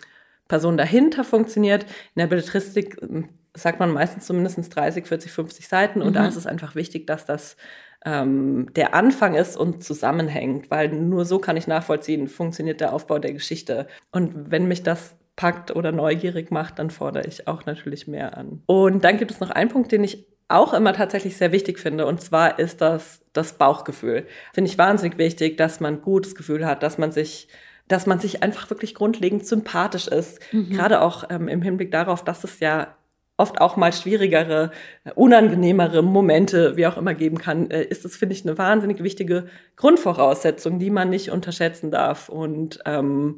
Person 0.49 0.77
dahinter 0.77 1.23
funktioniert. 1.23 1.85
In 1.85 2.21
der 2.21 2.27
Belletristik 2.27 2.97
ähm, 3.03 3.29
sagt 3.55 3.79
man 3.79 3.93
meistens 3.93 4.27
zumindest 4.27 4.75
30, 4.75 5.07
40, 5.07 5.33
50 5.33 5.69
Seiten 5.69 6.03
und 6.03 6.11
mhm. 6.11 6.15
da 6.15 6.27
ist 6.27 6.37
es 6.37 6.47
einfach 6.47 6.75
wichtig, 6.75 7.07
dass 7.07 7.27
das 7.27 7.57
ähm, 8.05 8.69
der 8.75 8.95
Anfang 8.95 9.35
ist 9.35 9.57
und 9.57 9.83
zusammenhängt, 9.83 10.71
weil 10.71 10.89
nur 10.89 11.25
so 11.25 11.39
kann 11.39 11.57
ich 11.57 11.67
nachvollziehen, 11.67 12.29
funktioniert 12.29 12.81
der 12.81 12.93
Aufbau 12.93 13.19
der 13.19 13.33
Geschichte. 13.33 13.87
Und 14.13 14.51
wenn 14.51 14.69
mich 14.69 14.83
das 14.83 15.17
packt 15.35 15.75
oder 15.75 15.93
neugierig 15.93 16.51
macht, 16.51 16.79
dann 16.79 16.91
fordere 16.91 17.27
ich 17.27 17.47
auch 17.47 17.67
natürlich 17.67 18.07
mehr 18.07 18.37
an. 18.37 18.63
Und 18.67 19.05
dann 19.05 19.19
gibt 19.19 19.31
es 19.31 19.41
noch 19.41 19.51
einen 19.51 19.71
Punkt, 19.71 19.93
den 19.93 20.05
ich 20.05 20.27
auch 20.49 20.73
immer 20.73 20.93
tatsächlich 20.93 21.37
sehr 21.37 21.53
wichtig 21.53 21.79
finde, 21.79 22.07
und 22.07 22.21
zwar 22.21 22.59
ist 22.59 22.81
das 22.81 23.23
das 23.33 23.55
Bauchgefühl. 23.55 24.27
Finde 24.55 24.71
ich 24.71 24.79
wahnsinnig 24.79 25.19
wichtig, 25.19 25.57
dass 25.57 25.81
man 25.81 26.03
gutes 26.03 26.35
Gefühl 26.35 26.65
hat, 26.67 26.83
dass 26.83 26.99
man 26.99 27.13
sich 27.13 27.49
dass 27.89 28.07
man 28.07 28.19
sich 28.19 28.43
einfach 28.43 28.69
wirklich 28.71 28.95
grundlegend 28.95 29.47
sympathisch 29.47 30.09
ist. 30.09 30.41
Mhm. 30.53 30.71
Gerade 30.71 31.03
auch 31.03 31.25
ähm, 31.31 31.47
im 31.47 31.63
Hinblick 31.63 31.93
darauf, 31.93 32.25
dass 32.25 32.43
es 32.43 32.59
ja 32.59 32.97
oft 33.37 33.61
auch 33.61 33.77
mal 33.77 33.93
schwierigere, 33.93 34.71
unangenehmere 35.15 36.03
Momente, 36.03 36.77
wie 36.77 36.87
auch 36.87 36.97
immer 36.97 37.15
geben 37.15 37.39
kann, 37.39 37.71
äh, 37.71 37.85
ist 37.85 38.05
das, 38.05 38.17
finde 38.17 38.35
ich, 38.35 38.45
eine 38.45 38.59
wahnsinnig 38.59 39.03
wichtige 39.03 39.47
Grundvoraussetzung, 39.77 40.79
die 40.79 40.91
man 40.91 41.11
nicht 41.11 41.31
unterschätzen 41.31 41.91
darf. 41.91 42.29
Und 42.29 42.81
ähm, 42.87 43.37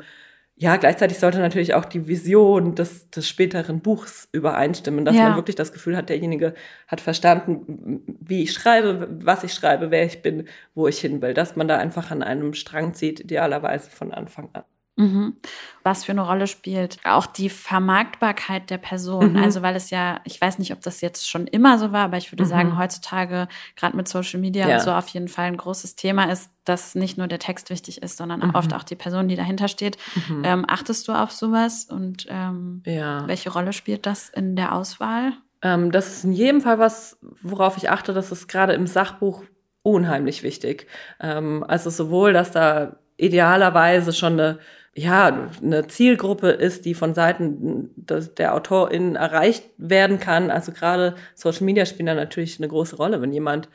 ja, 0.61 0.77
gleichzeitig 0.77 1.19
sollte 1.19 1.39
natürlich 1.39 1.75
auch 1.75 1.85
die 1.85 2.09
Vision 2.09 2.75
des, 2.75 3.11
des 3.11 3.29
späteren 3.29 3.81
Buchs 3.81 4.29
übereinstimmen, 4.33 5.05
dass 5.05 5.15
ja. 5.15 5.29
man 5.29 5.37
wirklich 5.37 5.57
das 5.57 5.73
Gefühl 5.73 5.97
hat, 5.97 6.09
derjenige 6.09 6.55
hat 6.89 7.01
verstanden, 7.01 8.03
wie 8.21 8.43
ich 8.43 8.53
schreibe, 8.53 9.09
was 9.23 9.45
ich 9.45 9.55
schreibe, 9.55 9.91
wer 9.93 10.05
ich 10.05 10.21
bin, 10.21 10.49
wo 10.75 10.89
ich 10.89 10.99
hin 10.99 11.23
will, 11.23 11.33
dass 11.35 11.55
man 11.55 11.69
da 11.69 11.79
einfach 11.79 12.11
an 12.11 12.25
einem 12.25 12.55
Strang 12.55 12.95
zieht, 12.95 13.21
idealerweise 13.21 13.91
von 13.91 14.13
Anfang 14.13 14.51
an. 14.53 14.65
Mhm. 14.99 15.37
Was 15.85 16.05
für 16.05 16.13
eine 16.13 16.23
Rolle 16.23 16.49
spielt 16.49 16.99
auch 17.05 17.25
die 17.27 17.49
Vermarktbarkeit 17.49 18.69
der 18.69 18.79
Person. 18.79 19.35
Mhm. 19.35 19.43
Also, 19.43 19.63
weil 19.63 19.77
es 19.77 19.91
ja, 19.91 20.21
ich 20.25 20.41
weiß 20.41 20.59
nicht, 20.59 20.73
ob 20.73 20.81
das 20.81 21.01
jetzt 21.01 21.31
schon 21.31 21.47
immer 21.47 21.79
so 21.79 21.93
war, 21.93 22.05
aber 22.05 22.17
ich 22.17 22.33
würde 22.33 22.45
mhm. 22.45 22.49
sagen, 22.49 22.79
heutzutage, 22.79 23.47
gerade 23.77 23.97
mit 23.97 24.09
Social 24.09 24.41
Media 24.41 24.69
ja. 24.69 24.77
und 24.77 24.83
so, 24.83 24.91
auf 24.91 25.09
jeden 25.09 25.29
Fall 25.29 25.47
ein 25.47 25.57
großes 25.57 25.95
Thema 25.95 26.25
ist, 26.25 26.51
dass 26.65 26.97
nicht 26.97 27.17
nur 27.17 27.29
der 27.29 27.39
Text 27.39 27.71
wichtig 27.71 28.03
ist, 28.03 28.17
sondern 28.17 28.41
mhm. 28.41 28.55
oft 28.55 28.75
auch 28.75 28.83
die 28.83 28.97
Person, 28.97 29.29
die 29.29 29.37
dahinter 29.37 29.69
steht. 29.69 29.97
Mhm. 30.29 30.43
Ähm, 30.45 30.65
achtest 30.69 31.07
du 31.07 31.13
auf 31.13 31.31
sowas 31.31 31.85
und 31.85 32.27
ähm, 32.29 32.83
ja. 32.85 33.27
welche 33.29 33.51
Rolle 33.51 33.73
spielt 33.73 34.05
das 34.05 34.29
in 34.29 34.57
der 34.57 34.75
Auswahl? 34.75 35.33
Ähm, 35.63 35.93
das 35.93 36.09
ist 36.09 36.25
in 36.25 36.33
jedem 36.33 36.61
Fall 36.61 36.79
was, 36.81 37.19
worauf 37.43 37.77
ich 37.77 37.89
achte. 37.89 38.13
Das 38.13 38.33
ist 38.33 38.49
gerade 38.49 38.73
im 38.73 38.89
Sachbuch 38.89 39.45
unheimlich 39.83 40.43
wichtig. 40.43 40.87
Ähm, 41.21 41.65
also 41.67 41.89
sowohl, 41.91 42.33
dass 42.33 42.51
da 42.51 42.97
idealerweise 43.17 44.13
schon 44.13 44.35
eine 44.35 44.59
ja, 44.99 45.49
eine 45.63 45.87
Zielgruppe 45.87 46.49
ist, 46.49 46.85
die 46.85 46.95
von 46.95 47.15
Seiten 47.15 47.91
der 47.97 48.55
AutorInnen 48.55 49.15
erreicht 49.15 49.65
werden 49.77 50.19
kann. 50.19 50.51
Also 50.51 50.73
gerade 50.73 51.15
Social 51.37 51.65
Media 51.65 51.87
spielen 51.87 52.07
da 52.07 52.15
natürlich 52.15 52.59
eine 52.59 52.67
große 52.67 52.97
Rolle, 52.97 53.23
wenn 53.23 53.33
jemand 53.33 53.69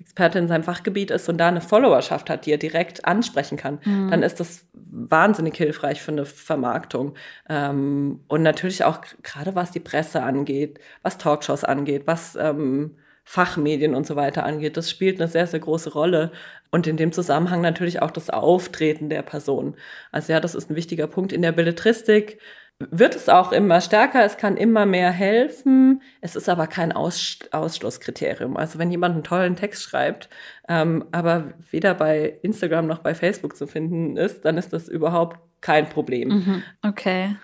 Experte 0.00 0.38
in 0.38 0.48
seinem 0.48 0.64
Fachgebiet 0.64 1.10
ist 1.10 1.28
und 1.28 1.36
da 1.36 1.48
eine 1.48 1.60
Followerschaft 1.60 2.30
hat, 2.30 2.46
die 2.46 2.52
er 2.52 2.58
direkt 2.58 3.04
ansprechen 3.04 3.58
kann, 3.58 3.80
mhm. 3.84 4.10
dann 4.10 4.22
ist 4.22 4.40
das 4.40 4.64
wahnsinnig 4.72 5.54
hilfreich 5.54 6.00
für 6.00 6.12
eine 6.12 6.24
Vermarktung. 6.24 7.14
Ähm, 7.50 8.20
und 8.26 8.42
natürlich 8.42 8.82
auch 8.84 9.02
gerade 9.22 9.54
was 9.54 9.72
die 9.72 9.80
Presse 9.80 10.22
angeht, 10.22 10.80
was 11.02 11.18
Talkshows 11.18 11.64
angeht, 11.64 12.04
was 12.06 12.36
ähm, 12.36 12.96
Fachmedien 13.30 13.94
und 13.94 14.08
so 14.08 14.16
weiter 14.16 14.44
angeht. 14.44 14.76
Das 14.76 14.90
spielt 14.90 15.20
eine 15.20 15.30
sehr, 15.30 15.46
sehr 15.46 15.60
große 15.60 15.92
Rolle. 15.92 16.32
Und 16.72 16.88
in 16.88 16.96
dem 16.96 17.12
Zusammenhang 17.12 17.60
natürlich 17.60 18.02
auch 18.02 18.10
das 18.10 18.28
Auftreten 18.28 19.08
der 19.08 19.22
Person. 19.22 19.76
Also 20.10 20.32
ja, 20.32 20.40
das 20.40 20.56
ist 20.56 20.68
ein 20.68 20.74
wichtiger 20.74 21.06
Punkt. 21.06 21.32
In 21.32 21.40
der 21.40 21.52
Belletristik 21.52 22.40
wird 22.80 23.14
es 23.14 23.28
auch 23.28 23.52
immer 23.52 23.80
stärker, 23.80 24.24
es 24.24 24.36
kann 24.36 24.56
immer 24.56 24.84
mehr 24.84 25.12
helfen. 25.12 26.02
Es 26.20 26.34
ist 26.34 26.48
aber 26.48 26.66
kein 26.66 26.90
Aus 26.90 27.38
Ausschlusskriterium. 27.52 28.56
Also 28.56 28.80
wenn 28.80 28.90
jemand 28.90 29.14
einen 29.14 29.22
tollen 29.22 29.54
Text 29.54 29.84
schreibt, 29.84 30.28
ähm, 30.68 31.04
aber 31.12 31.52
weder 31.70 31.94
bei 31.94 32.36
Instagram 32.42 32.88
noch 32.88 32.98
bei 32.98 33.14
Facebook 33.14 33.56
zu 33.56 33.68
finden 33.68 34.16
ist, 34.16 34.44
dann 34.44 34.58
ist 34.58 34.72
das 34.72 34.88
überhaupt 34.88 35.38
kein 35.60 35.88
Problem. 35.88 36.28
Mhm. 36.30 36.62
Okay. 36.82 37.36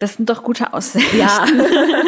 Das 0.00 0.14
sind 0.14 0.28
doch 0.28 0.42
gute 0.42 0.72
Aussichten. 0.72 1.16
Ja. 1.16 1.46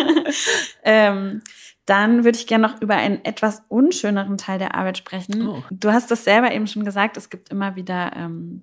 ähm, 0.83 1.43
dann 1.89 2.25
würde 2.25 2.37
ich 2.37 2.47
gerne 2.47 2.69
noch 2.69 2.83
über 2.83 2.97
einen 2.97 3.25
etwas 3.25 3.63
unschöneren 3.69 4.37
Teil 4.37 4.59
der 4.59 4.75
Arbeit 4.75 4.99
sprechen. 4.99 5.49
Oh. 5.49 5.63
Du 5.71 5.91
hast 5.91 6.11
das 6.11 6.25
selber 6.25 6.53
eben 6.53 6.67
schon 6.67 6.85
gesagt, 6.85 7.17
es 7.17 7.31
gibt 7.31 7.49
immer 7.49 7.77
wieder 7.77 8.13
ähm, 8.15 8.63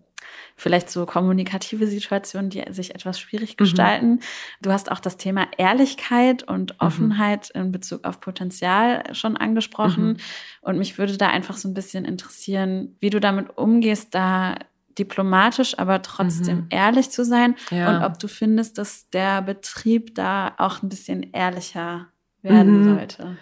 vielleicht 0.56 0.90
so 0.90 1.06
kommunikative 1.06 1.88
Situationen, 1.88 2.50
die 2.50 2.64
sich 2.70 2.94
etwas 2.94 3.20
schwierig 3.20 3.52
mhm. 3.52 3.58
gestalten. 3.58 4.10
Mhm. 4.12 4.20
Du 4.62 4.72
hast 4.72 4.92
auch 4.92 5.00
das 5.00 5.18
Thema 5.18 5.48
Ehrlichkeit 5.58 6.44
und 6.44 6.74
mhm. 6.74 6.78
Offenheit 6.80 7.52
mhm. 7.56 7.62
in 7.62 7.72
Bezug 7.72 8.06
auf 8.06 8.20
Potenzial 8.20 9.04
schon 9.14 9.38
angesprochen. 9.38 10.08
Mhm. 10.08 10.18
Und 10.62 10.78
mich 10.78 10.98
würde 10.98 11.18
da 11.18 11.28
einfach 11.28 11.58
so 11.58 11.68
ein 11.68 11.74
bisschen 11.74 12.06
interessieren, 12.06 12.96
wie 13.00 13.10
du 13.10 13.20
damit 13.20 13.58
umgehst, 13.58 14.14
da 14.14 14.56
diplomatisch, 14.98 15.78
aber 15.78 16.02
trotzdem 16.02 16.58
mhm. 16.58 16.68
ehrlich 16.70 17.10
zu 17.10 17.26
sein 17.26 17.56
ja. 17.70 17.90
und 17.90 18.04
ob 18.04 18.18
du 18.18 18.30
findest, 18.30 18.78
dass 18.78 19.10
der 19.10 19.42
Betrieb 19.42 20.16
da 20.16 20.54
auch 20.58 20.84
ein 20.84 20.90
bisschen 20.90 21.34
ehrlicher 21.34 22.08
werden 22.46 22.80
mhm. 22.80 22.96
sollte. 22.96 23.38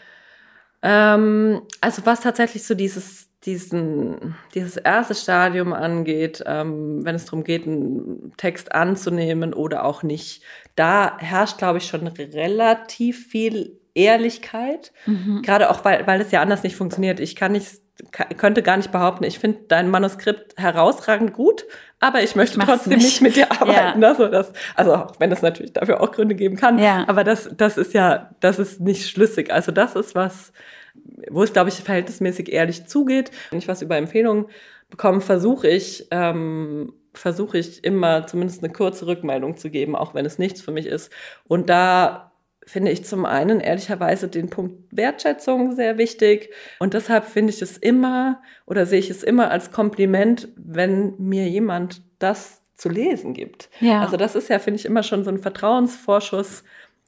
Ähm, 0.81 1.61
also 1.79 2.05
was 2.05 2.21
tatsächlich 2.21 2.63
so 2.63 2.73
dieses 2.73 3.29
diesen, 3.45 4.35
dieses 4.53 4.77
erste 4.77 5.15
Stadium 5.15 5.73
angeht, 5.73 6.43
ähm, 6.45 7.03
wenn 7.03 7.15
es 7.15 7.25
darum 7.25 7.43
geht, 7.43 7.67
einen 7.67 8.33
Text 8.37 8.73
anzunehmen 8.73 9.53
oder 9.53 9.83
auch 9.83 10.03
nicht, 10.03 10.43
da 10.75 11.17
herrscht, 11.19 11.57
glaube 11.57 11.79
ich, 11.79 11.87
schon 11.87 12.07
relativ 12.07 13.27
viel 13.27 13.79
Ehrlichkeit. 13.93 14.91
Mhm. 15.05 15.41
Gerade 15.41 15.69
auch, 15.69 15.83
weil, 15.83 16.07
weil 16.07 16.21
es 16.21 16.31
ja 16.31 16.41
anders 16.41 16.63
nicht 16.63 16.75
funktioniert. 16.75 17.19
Ich 17.19 17.35
kann 17.35 17.51
nicht 17.51 17.67
könnte 18.12 18.63
gar 18.63 18.77
nicht 18.77 18.91
behaupten, 18.91 19.23
ich 19.23 19.39
finde 19.39 19.60
dein 19.67 19.89
Manuskript 19.89 20.58
herausragend 20.58 21.34
gut, 21.34 21.65
aber 21.99 22.23
ich 22.23 22.36
möchte 22.36 22.60
ich 22.60 22.65
trotzdem 22.65 22.93
nicht. 22.93 23.06
nicht. 23.06 23.21
mit 23.21 23.36
dir 23.36 23.51
arbeiten. 23.51 24.01
Ja. 24.01 24.08
Also, 24.10 24.27
das, 24.27 24.51
also 24.75 24.95
auch 24.95 25.19
wenn 25.19 25.32
es 25.32 25.41
natürlich 25.41 25.73
dafür 25.73 26.01
auch 26.01 26.12
Gründe 26.12 26.36
geben 26.36 26.56
kann. 26.56 26.79
Ja. 26.79 27.06
Aber 27.08 27.23
das, 27.23 27.49
das 27.56 27.77
ist 27.77 27.93
ja, 27.93 28.32
das 28.39 28.60
ist 28.60 28.82
nicht 28.82 29.10
schlüssig. 29.10 29.53
Also 29.53 29.71
das 29.71 29.95
ist 29.95 30.15
was, 30.15 30.51
wo 31.29 31.43
es, 31.43 31.53
glaube 31.53 31.69
ich, 31.69 31.75
verhältnismäßig 31.75 32.51
ehrlich 32.51 32.86
zugeht. 32.88 33.32
Wenn 33.51 33.60
ich 33.60 33.67
was 33.67 33.82
über 33.82 33.95
Empfehlungen 33.95 34.47
bekomme, 34.89 35.21
versuche 35.21 35.67
ich, 35.67 36.08
ähm, 36.12 36.93
versuche 37.13 37.58
ich 37.58 37.84
immer 37.84 38.27
zumindest 38.27 38.63
eine 38.63 38.73
kurze 38.73 39.06
Rückmeldung 39.06 39.56
zu 39.56 39.69
geben, 39.69 39.95
auch 39.95 40.13
wenn 40.13 40.25
es 40.25 40.39
nichts 40.39 40.62
für 40.62 40.71
mich 40.71 40.88
ist. 40.88 41.12
Und 41.47 41.69
da 41.69 42.33
finde 42.65 42.91
ich 42.91 43.06
zum 43.06 43.26
einen 43.26 43.60
ehrlicherweise 43.60 44.28
den 44.28 44.49
Punkt 44.49 44.76
Wertschätzung 44.91 45.76
sehr 45.76 45.97
wichtig. 45.97 46.49
Und 46.80 46.93
deshalb 46.93 47.26
finde 47.26 47.52
ich 47.52 47.62
es 47.62 47.78
immer 47.78 48.41
oder 48.65 48.86
sehe 48.86 48.99
ich 48.99 49.10
es 49.10 49.23
immer 49.23 49.52
als 49.52 49.71
Kompliment, 49.71 50.47
wenn 50.56 51.15
mir 51.17 51.47
jemand 51.49 52.02
das 52.19 52.62
zu 52.76 52.89
lesen 52.89 53.34
gibt. 53.34 53.69
Ja. 53.80 54.02
Also 54.02 54.17
das 54.17 54.36
ist 54.36 54.49
ja, 54.49 54.60
finde 54.60 54.80
ich, 54.80 54.86
immer 54.86 55.04
schon 55.04 55.23
so 55.23 55.32
ein 55.32 55.39
Vertrauensvorschuss 55.39 56.63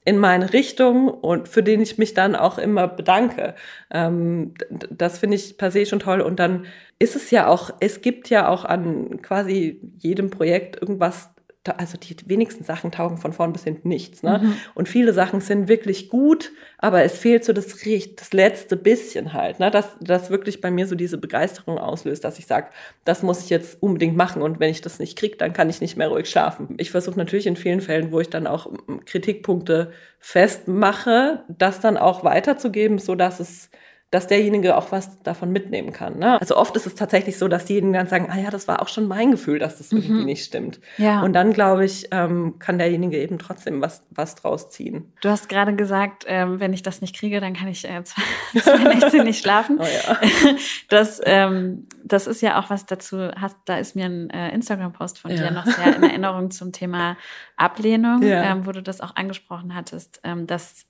in 0.05 0.19
meine 0.19 0.53
Richtung 0.53 1.09
und 1.09 1.47
für 1.49 1.63
den 1.63 1.81
ich 1.81 1.97
mich 1.97 2.13
dann 2.13 2.35
auch 2.35 2.59
immer 2.59 2.87
bedanke. 2.87 3.55
Ähm, 3.91 4.53
das 4.69 5.17
finde 5.17 5.35
ich 5.35 5.57
per 5.57 5.71
se 5.71 5.85
schon 5.85 5.99
toll. 5.99 6.21
Und 6.21 6.39
dann 6.39 6.67
ist 6.99 7.15
es 7.15 7.31
ja 7.31 7.47
auch, 7.47 7.71
es 7.79 8.01
gibt 8.01 8.29
ja 8.29 8.47
auch 8.47 8.65
an 8.65 9.21
quasi 9.21 9.81
jedem 9.97 10.29
Projekt 10.29 10.79
irgendwas 10.79 11.34
also 11.67 11.97
die 11.97 12.15
wenigsten 12.25 12.63
Sachen 12.63 12.91
taugen 12.91 13.17
von 13.17 13.33
vorn 13.33 13.53
bis 13.53 13.63
hinten 13.63 13.89
nichts. 13.89 14.23
Ne? 14.23 14.39
Mhm. 14.41 14.57
Und 14.73 14.89
viele 14.89 15.13
Sachen 15.13 15.41
sind 15.41 15.67
wirklich 15.67 16.09
gut, 16.09 16.51
aber 16.77 17.03
es 17.03 17.17
fehlt 17.17 17.43
so 17.43 17.53
das, 17.53 17.67
das 17.67 18.33
letzte 18.33 18.77
bisschen 18.77 19.33
halt, 19.33 19.59
ne? 19.59 19.71
dass 19.71 19.95
das 19.99 20.29
wirklich 20.29 20.61
bei 20.61 20.71
mir 20.71 20.87
so 20.87 20.95
diese 20.95 21.17
Begeisterung 21.17 21.77
auslöst, 21.77 22.23
dass 22.23 22.39
ich 22.39 22.45
sage, 22.45 22.67
das 23.03 23.23
muss 23.23 23.43
ich 23.43 23.49
jetzt 23.49 23.81
unbedingt 23.81 24.15
machen 24.15 24.41
und 24.41 24.59
wenn 24.59 24.69
ich 24.69 24.81
das 24.81 24.99
nicht 24.99 25.17
kriege, 25.17 25.37
dann 25.37 25.53
kann 25.53 25.69
ich 25.69 25.81
nicht 25.81 25.97
mehr 25.97 26.09
ruhig 26.09 26.29
schlafen. 26.29 26.75
Ich 26.77 26.91
versuche 26.91 27.17
natürlich 27.17 27.47
in 27.47 27.55
vielen 27.55 27.81
Fällen, 27.81 28.11
wo 28.11 28.19
ich 28.19 28.29
dann 28.29 28.47
auch 28.47 28.71
Kritikpunkte 29.05 29.91
festmache, 30.19 31.43
das 31.47 31.79
dann 31.79 31.97
auch 31.97 32.23
weiterzugeben, 32.23 32.99
so 32.99 33.15
dass 33.15 33.39
es 33.39 33.69
dass 34.15 34.27
derjenige 34.27 34.77
auch 34.77 34.93
was 34.93 35.21
davon 35.23 35.51
mitnehmen 35.51 35.91
kann. 35.91 36.17
Ne? 36.19 36.39
Also 36.39 36.55
oft 36.55 36.73
ist 36.77 36.87
es 36.87 36.95
tatsächlich 36.95 37.37
so, 37.37 37.49
dass 37.49 37.65
diejenigen 37.65 37.91
dann 37.91 38.07
sagen, 38.07 38.29
ah 38.31 38.37
ja, 38.37 38.49
das 38.49 38.65
war 38.65 38.81
auch 38.81 38.87
schon 38.87 39.09
mein 39.09 39.31
Gefühl, 39.31 39.59
dass 39.59 39.77
das 39.77 39.91
mhm. 39.91 39.97
irgendwie 39.97 40.23
nicht 40.23 40.45
stimmt. 40.45 40.79
Ja. 40.97 41.21
Und 41.21 41.33
dann, 41.33 41.51
glaube 41.51 41.83
ich, 41.83 42.07
ähm, 42.11 42.57
kann 42.57 42.77
derjenige 42.77 43.17
eben 43.17 43.39
trotzdem 43.39 43.81
was, 43.81 44.03
was 44.11 44.35
draus 44.35 44.69
ziehen. 44.69 45.11
Du 45.21 45.27
hast 45.27 45.49
gerade 45.49 45.75
gesagt, 45.75 46.23
ähm, 46.27 46.61
wenn 46.61 46.71
ich 46.71 46.81
das 46.81 47.01
nicht 47.01 47.13
kriege, 47.13 47.41
dann 47.41 47.53
kann 47.53 47.67
ich 47.67 47.83
äh, 47.83 48.03
zwei, 48.05 48.21
zwei 48.61 48.93
Nächte 48.93 49.21
nicht 49.25 49.41
schlafen. 49.41 49.79
Oh 49.81 49.83
ja. 49.83 50.17
das, 50.87 51.19
ähm, 51.25 51.85
das 52.05 52.25
ist 52.25 52.41
ja 52.41 52.57
auch 52.57 52.69
was 52.69 52.85
dazu, 52.85 53.17
hast, 53.35 53.57
da 53.65 53.77
ist 53.79 53.97
mir 53.97 54.05
ein 54.05 54.29
äh, 54.29 54.53
Instagram-Post 54.53 55.19
von 55.19 55.31
ja. 55.31 55.49
dir 55.49 55.51
noch 55.51 55.65
sehr 55.65 55.93
in 55.93 56.03
Erinnerung 56.03 56.51
zum 56.51 56.71
Thema 56.71 57.17
Ablehnung, 57.57 58.21
ja. 58.23 58.43
ähm, 58.43 58.65
wo 58.65 58.71
du 58.71 58.81
das 58.81 59.01
auch 59.01 59.17
angesprochen 59.17 59.75
hattest, 59.75 60.21
ähm, 60.23 60.47
dass 60.47 60.85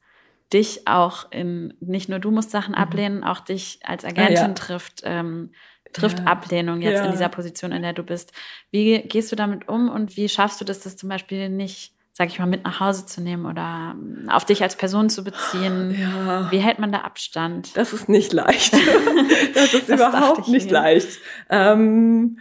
dich 0.53 0.88
auch 0.88 1.31
in, 1.31 1.73
nicht 1.79 2.10
nur 2.10 2.19
du 2.19 2.31
musst 2.31 2.51
Sachen 2.51 2.71
mhm. 2.71 2.77
ablehnen, 2.77 3.23
auch 3.23 3.39
dich 3.39 3.79
als 3.84 4.05
Agentin 4.05 4.38
ah, 4.38 4.47
ja. 4.47 4.53
trifft, 4.53 5.01
ähm, 5.03 5.51
trifft 5.93 6.19
ja. 6.19 6.25
Ablehnung 6.25 6.81
jetzt 6.81 6.99
ja. 6.99 7.05
in 7.05 7.12
dieser 7.12 7.29
Position, 7.29 7.71
in 7.71 7.81
der 7.81 7.93
du 7.93 8.03
bist. 8.03 8.31
Wie 8.71 9.01
gehst 9.01 9.31
du 9.31 9.36
damit 9.36 9.67
um 9.67 9.89
und 9.89 10.17
wie 10.17 10.29
schaffst 10.29 10.62
du 10.62 10.65
das, 10.65 10.81
das 10.81 10.97
zum 10.97 11.10
Beispiel 11.10 11.49
nicht, 11.49 11.93
sag 12.13 12.27
ich 12.27 12.39
mal, 12.39 12.45
mit 12.45 12.63
nach 12.63 12.79
Hause 12.79 13.05
zu 13.05 13.21
nehmen 13.21 13.45
oder 13.45 13.95
ähm, 13.95 14.29
auf 14.29 14.45
dich 14.45 14.62
als 14.62 14.75
Person 14.75 15.10
zu 15.10 15.23
beziehen? 15.23 15.95
Ja. 15.99 16.51
Wie 16.51 16.60
hält 16.60 16.79
man 16.79 16.91
da 16.91 16.99
Abstand? 16.99 17.75
Das 17.75 17.93
ist 17.93 18.08
nicht 18.08 18.34
leicht. 18.34 18.73
das 19.53 19.73
ist 19.73 19.89
das 19.89 19.99
überhaupt 19.99 20.47
nicht 20.47 20.69
leicht. 20.69 21.19
Ähm, 21.49 22.39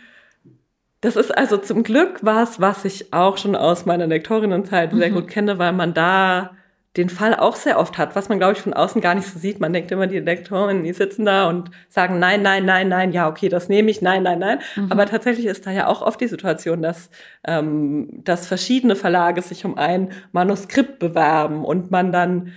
das 1.00 1.16
ist 1.16 1.36
also 1.36 1.58
zum 1.58 1.82
Glück 1.82 2.20
was, 2.22 2.60
was 2.60 2.84
ich 2.84 3.12
auch 3.12 3.36
schon 3.38 3.56
aus 3.56 3.86
meiner 3.86 4.06
Lektorinnenzeit 4.06 4.92
mhm. 4.92 4.98
sehr 4.98 5.10
gut 5.10 5.28
kenne, 5.28 5.58
weil 5.58 5.72
man 5.72 5.94
da 5.94 6.56
den 6.96 7.08
Fall 7.08 7.34
auch 7.34 7.56
sehr 7.56 7.80
oft 7.80 7.98
hat, 7.98 8.14
was 8.14 8.28
man, 8.28 8.38
glaube 8.38 8.52
ich, 8.52 8.60
von 8.60 8.72
außen 8.72 9.00
gar 9.00 9.16
nicht 9.16 9.26
so 9.26 9.38
sieht. 9.38 9.58
Man 9.58 9.72
denkt 9.72 9.90
immer, 9.90 10.06
die 10.06 10.20
Lektoren, 10.20 10.84
die 10.84 10.92
sitzen 10.92 11.24
da 11.24 11.48
und 11.48 11.70
sagen, 11.88 12.20
nein, 12.20 12.42
nein, 12.42 12.64
nein, 12.64 12.88
nein, 12.88 13.12
ja, 13.12 13.28
okay, 13.28 13.48
das 13.48 13.68
nehme 13.68 13.90
ich, 13.90 14.00
nein, 14.00 14.22
nein, 14.22 14.38
nein. 14.38 14.60
Mhm. 14.76 14.92
Aber 14.92 15.06
tatsächlich 15.06 15.46
ist 15.46 15.66
da 15.66 15.72
ja 15.72 15.88
auch 15.88 16.02
oft 16.02 16.20
die 16.20 16.28
Situation, 16.28 16.82
dass, 16.82 17.10
ähm, 17.44 18.08
dass 18.22 18.46
verschiedene 18.46 18.94
Verlage 18.94 19.42
sich 19.42 19.64
um 19.64 19.76
ein 19.76 20.12
Manuskript 20.30 21.00
bewerben 21.00 21.64
und 21.64 21.90
man 21.90 22.12
dann 22.12 22.52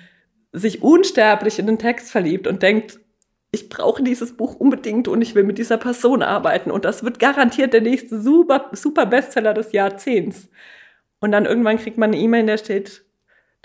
sich 0.54 0.84
unsterblich 0.84 1.58
in 1.58 1.66
den 1.66 1.80
Text 1.80 2.12
verliebt 2.12 2.46
und 2.46 2.62
denkt, 2.62 3.00
ich 3.52 3.70
brauche 3.70 4.04
dieses 4.04 4.38
Buch 4.38 4.56
unbedingt 4.56 5.08
und 5.08 5.22
ich 5.22 5.34
will 5.34 5.44
mit 5.44 5.58
dieser 5.58 5.78
Person 5.78 6.22
arbeiten 6.22 6.70
und 6.70 6.86
das 6.86 7.04
wird 7.04 7.18
garantiert 7.18 7.74
der 7.74 7.82
nächste 7.82 8.22
super, 8.22 8.70
super 8.74 9.08
Bestseller 9.08 9.56
des 9.56 9.72
Jahrzehnts. 9.72 10.50
Und 11.20 11.32
dann 11.32 11.46
irgendwann 11.46 11.80
kriegt 11.80 11.98
man 11.98 12.12
eine 12.12 12.22
E-Mail, 12.22 12.42
in 12.42 12.48
der 12.48 12.58
steht, 12.60 13.07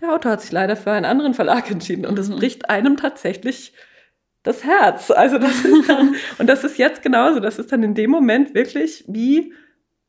der 0.00 0.12
Autor 0.12 0.33
hat 0.33 0.40
sich 0.40 0.52
leider 0.52 0.76
für 0.76 0.92
einen 0.92 1.05
anderen 1.05 1.35
Verlag 1.35 1.70
entschieden 1.70 2.07
und 2.07 2.18
es 2.18 2.28
mhm. 2.28 2.37
bricht 2.37 2.70
einem 2.70 2.96
tatsächlich 2.96 3.72
das 4.42 4.64
Herz. 4.64 5.11
Also 5.11 5.38
das 5.38 5.64
ist 5.64 5.88
dann, 5.88 6.16
und 6.38 6.46
das 6.48 6.64
ist 6.64 6.78
jetzt 6.78 7.02
genauso, 7.02 7.40
das 7.40 7.59
ist 7.59 7.72
dann 7.72 7.83
in 7.83 7.94
dem 7.94 8.11
Moment 8.11 8.55
wirklich 8.55 9.05
wie 9.09 9.52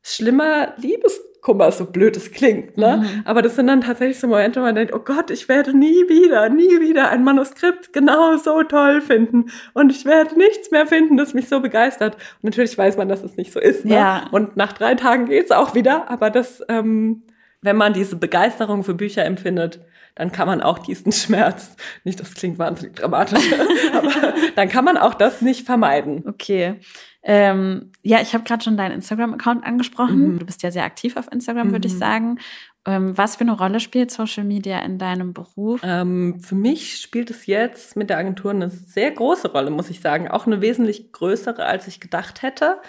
schlimmer 0.01 0.73
Liebeskummer, 0.77 1.71
so 1.71 1.85
blöd 1.85 2.17
es 2.17 2.31
klingt, 2.31 2.77
ne? 2.77 2.97
Mhm. 2.97 3.21
Aber 3.23 3.41
das 3.41 3.55
sind 3.55 3.67
dann 3.67 3.79
tatsächlich 3.81 4.19
so 4.19 4.27
Momente, 4.27 4.59
wo 4.59 4.65
man 4.65 4.75
denkt, 4.75 4.93
oh 4.93 4.99
Gott, 4.99 5.31
ich 5.31 5.47
werde 5.47 5.77
nie 5.77 6.09
wieder, 6.09 6.49
nie 6.49 6.81
wieder 6.81 7.09
ein 7.09 7.23
Manuskript 7.23 7.93
genau 7.93 8.35
so 8.35 8.63
toll 8.63 8.99
finden 8.99 9.45
und 9.73 9.91
ich 9.91 10.03
werde 10.03 10.37
nichts 10.37 10.71
mehr 10.71 10.87
finden, 10.87 11.15
das 11.15 11.33
mich 11.33 11.47
so 11.47 11.61
begeistert. 11.61 12.15
Und 12.15 12.43
natürlich 12.43 12.77
weiß 12.77 12.97
man, 12.97 13.07
dass 13.07 13.23
es 13.23 13.37
nicht 13.37 13.53
so 13.53 13.61
ist, 13.61 13.85
ne? 13.85 13.95
Ja. 13.95 14.27
Und 14.31 14.57
nach 14.57 14.73
drei 14.73 14.95
Tagen 14.95 15.27
geht's 15.27 15.51
auch 15.51 15.73
wieder, 15.73 16.09
aber 16.09 16.29
das, 16.29 16.61
ähm, 16.67 17.23
wenn 17.63 17.77
man 17.77 17.93
diese 17.93 18.15
Begeisterung 18.15 18.83
für 18.83 18.93
Bücher 18.93 19.25
empfindet, 19.25 19.81
dann 20.15 20.31
kann 20.31 20.47
man 20.47 20.61
auch 20.61 20.79
diesen 20.79 21.11
Schmerz, 21.11 21.75
nicht 22.03 22.19
das 22.19 22.35
klingt 22.35 22.59
wahnsinnig 22.59 22.95
dramatisch, 22.95 23.43
aber 23.93 24.33
dann 24.55 24.69
kann 24.69 24.85
man 24.85 24.97
auch 24.97 25.15
das 25.15 25.41
nicht 25.41 25.65
vermeiden. 25.65 26.23
Okay. 26.27 26.79
Ähm, 27.23 27.91
ja, 28.01 28.21
ich 28.21 28.33
habe 28.33 28.43
gerade 28.43 28.63
schon 28.63 28.77
deinen 28.77 28.91
Instagram-Account 28.91 29.65
angesprochen. 29.65 30.33
Mhm. 30.33 30.39
Du 30.39 30.45
bist 30.45 30.61
ja 30.61 30.71
sehr 30.71 30.83
aktiv 30.83 31.15
auf 31.15 31.31
Instagram, 31.31 31.71
würde 31.71 31.87
ich 31.87 31.93
mhm. 31.93 31.99
sagen. 31.99 32.39
Ähm, 32.85 33.17
was 33.17 33.37
für 33.37 33.41
eine 33.41 33.53
Rolle 33.53 33.79
spielt 33.79 34.11
Social 34.11 34.43
Media 34.43 34.79
in 34.79 34.97
deinem 34.97 35.33
Beruf? 35.33 35.79
Ähm, 35.85 36.41
für 36.41 36.55
mich 36.55 36.97
spielt 36.97 37.29
es 37.29 37.45
jetzt 37.45 37.95
mit 37.95 38.09
der 38.09 38.17
Agentur 38.17 38.51
eine 38.51 38.69
sehr 38.69 39.09
große 39.11 39.53
Rolle, 39.53 39.69
muss 39.69 39.89
ich 39.89 40.01
sagen. 40.01 40.27
Auch 40.27 40.45
eine 40.47 40.59
wesentlich 40.61 41.13
größere, 41.13 41.65
als 41.65 41.87
ich 41.87 42.01
gedacht 42.01 42.41
hätte. 42.41 42.79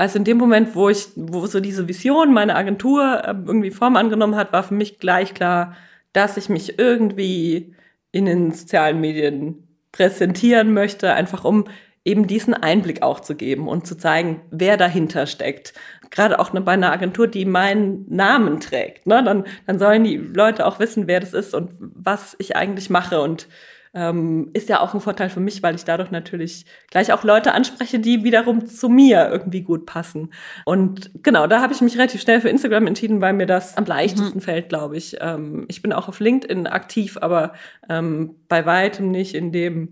Also 0.00 0.18
in 0.18 0.24
dem 0.24 0.38
Moment, 0.38 0.74
wo 0.74 0.88
ich, 0.88 1.08
wo 1.14 1.44
so 1.44 1.60
diese 1.60 1.86
Vision 1.86 2.32
meine 2.32 2.56
Agentur 2.56 3.22
ähm, 3.22 3.44
irgendwie 3.46 3.70
Form 3.70 3.96
angenommen 3.96 4.34
hat, 4.34 4.50
war 4.50 4.62
für 4.62 4.72
mich 4.72 4.98
gleich 4.98 5.34
klar, 5.34 5.76
dass 6.14 6.38
ich 6.38 6.48
mich 6.48 6.78
irgendwie 6.78 7.74
in 8.10 8.24
den 8.24 8.50
sozialen 8.50 8.98
Medien 8.98 9.68
präsentieren 9.92 10.72
möchte, 10.72 11.12
einfach 11.12 11.44
um 11.44 11.66
eben 12.02 12.26
diesen 12.26 12.54
Einblick 12.54 13.02
auch 13.02 13.20
zu 13.20 13.34
geben 13.34 13.68
und 13.68 13.86
zu 13.86 13.94
zeigen, 13.94 14.40
wer 14.50 14.78
dahinter 14.78 15.26
steckt. 15.26 15.74
Gerade 16.10 16.38
auch 16.38 16.48
bei 16.48 16.72
einer 16.72 16.92
Agentur, 16.92 17.26
die 17.26 17.44
meinen 17.44 18.06
Namen 18.08 18.58
trägt, 18.58 19.06
ne? 19.06 19.22
dann, 19.22 19.44
dann 19.66 19.78
sollen 19.78 20.04
die 20.04 20.16
Leute 20.16 20.64
auch 20.66 20.78
wissen, 20.78 21.08
wer 21.08 21.20
das 21.20 21.34
ist 21.34 21.54
und 21.54 21.72
was 21.78 22.36
ich 22.38 22.56
eigentlich 22.56 22.88
mache 22.88 23.20
und 23.20 23.48
ähm, 23.92 24.50
ist 24.52 24.68
ja 24.68 24.80
auch 24.80 24.94
ein 24.94 25.00
Vorteil 25.00 25.30
für 25.30 25.40
mich, 25.40 25.62
weil 25.62 25.74
ich 25.74 25.84
dadurch 25.84 26.10
natürlich 26.10 26.64
gleich 26.90 27.12
auch 27.12 27.24
Leute 27.24 27.52
anspreche, 27.52 27.98
die 27.98 28.22
wiederum 28.22 28.66
zu 28.66 28.88
mir 28.88 29.28
irgendwie 29.30 29.62
gut 29.62 29.86
passen. 29.86 30.32
Und 30.64 31.10
genau, 31.22 31.46
da 31.46 31.60
habe 31.60 31.72
ich 31.72 31.80
mich 31.80 31.96
relativ 31.96 32.20
schnell 32.20 32.40
für 32.40 32.48
Instagram 32.48 32.86
entschieden, 32.86 33.20
weil 33.20 33.32
mir 33.32 33.46
das 33.46 33.76
am 33.76 33.84
leichtesten 33.84 34.38
mhm. 34.38 34.42
fällt, 34.42 34.68
glaube 34.68 34.96
ich. 34.96 35.16
Ähm, 35.20 35.64
ich 35.68 35.82
bin 35.82 35.92
auch 35.92 36.08
auf 36.08 36.20
LinkedIn 36.20 36.66
aktiv, 36.66 37.18
aber 37.20 37.52
ähm, 37.88 38.36
bei 38.48 38.64
weitem 38.64 39.10
nicht 39.10 39.34
in 39.34 39.52
dem 39.52 39.90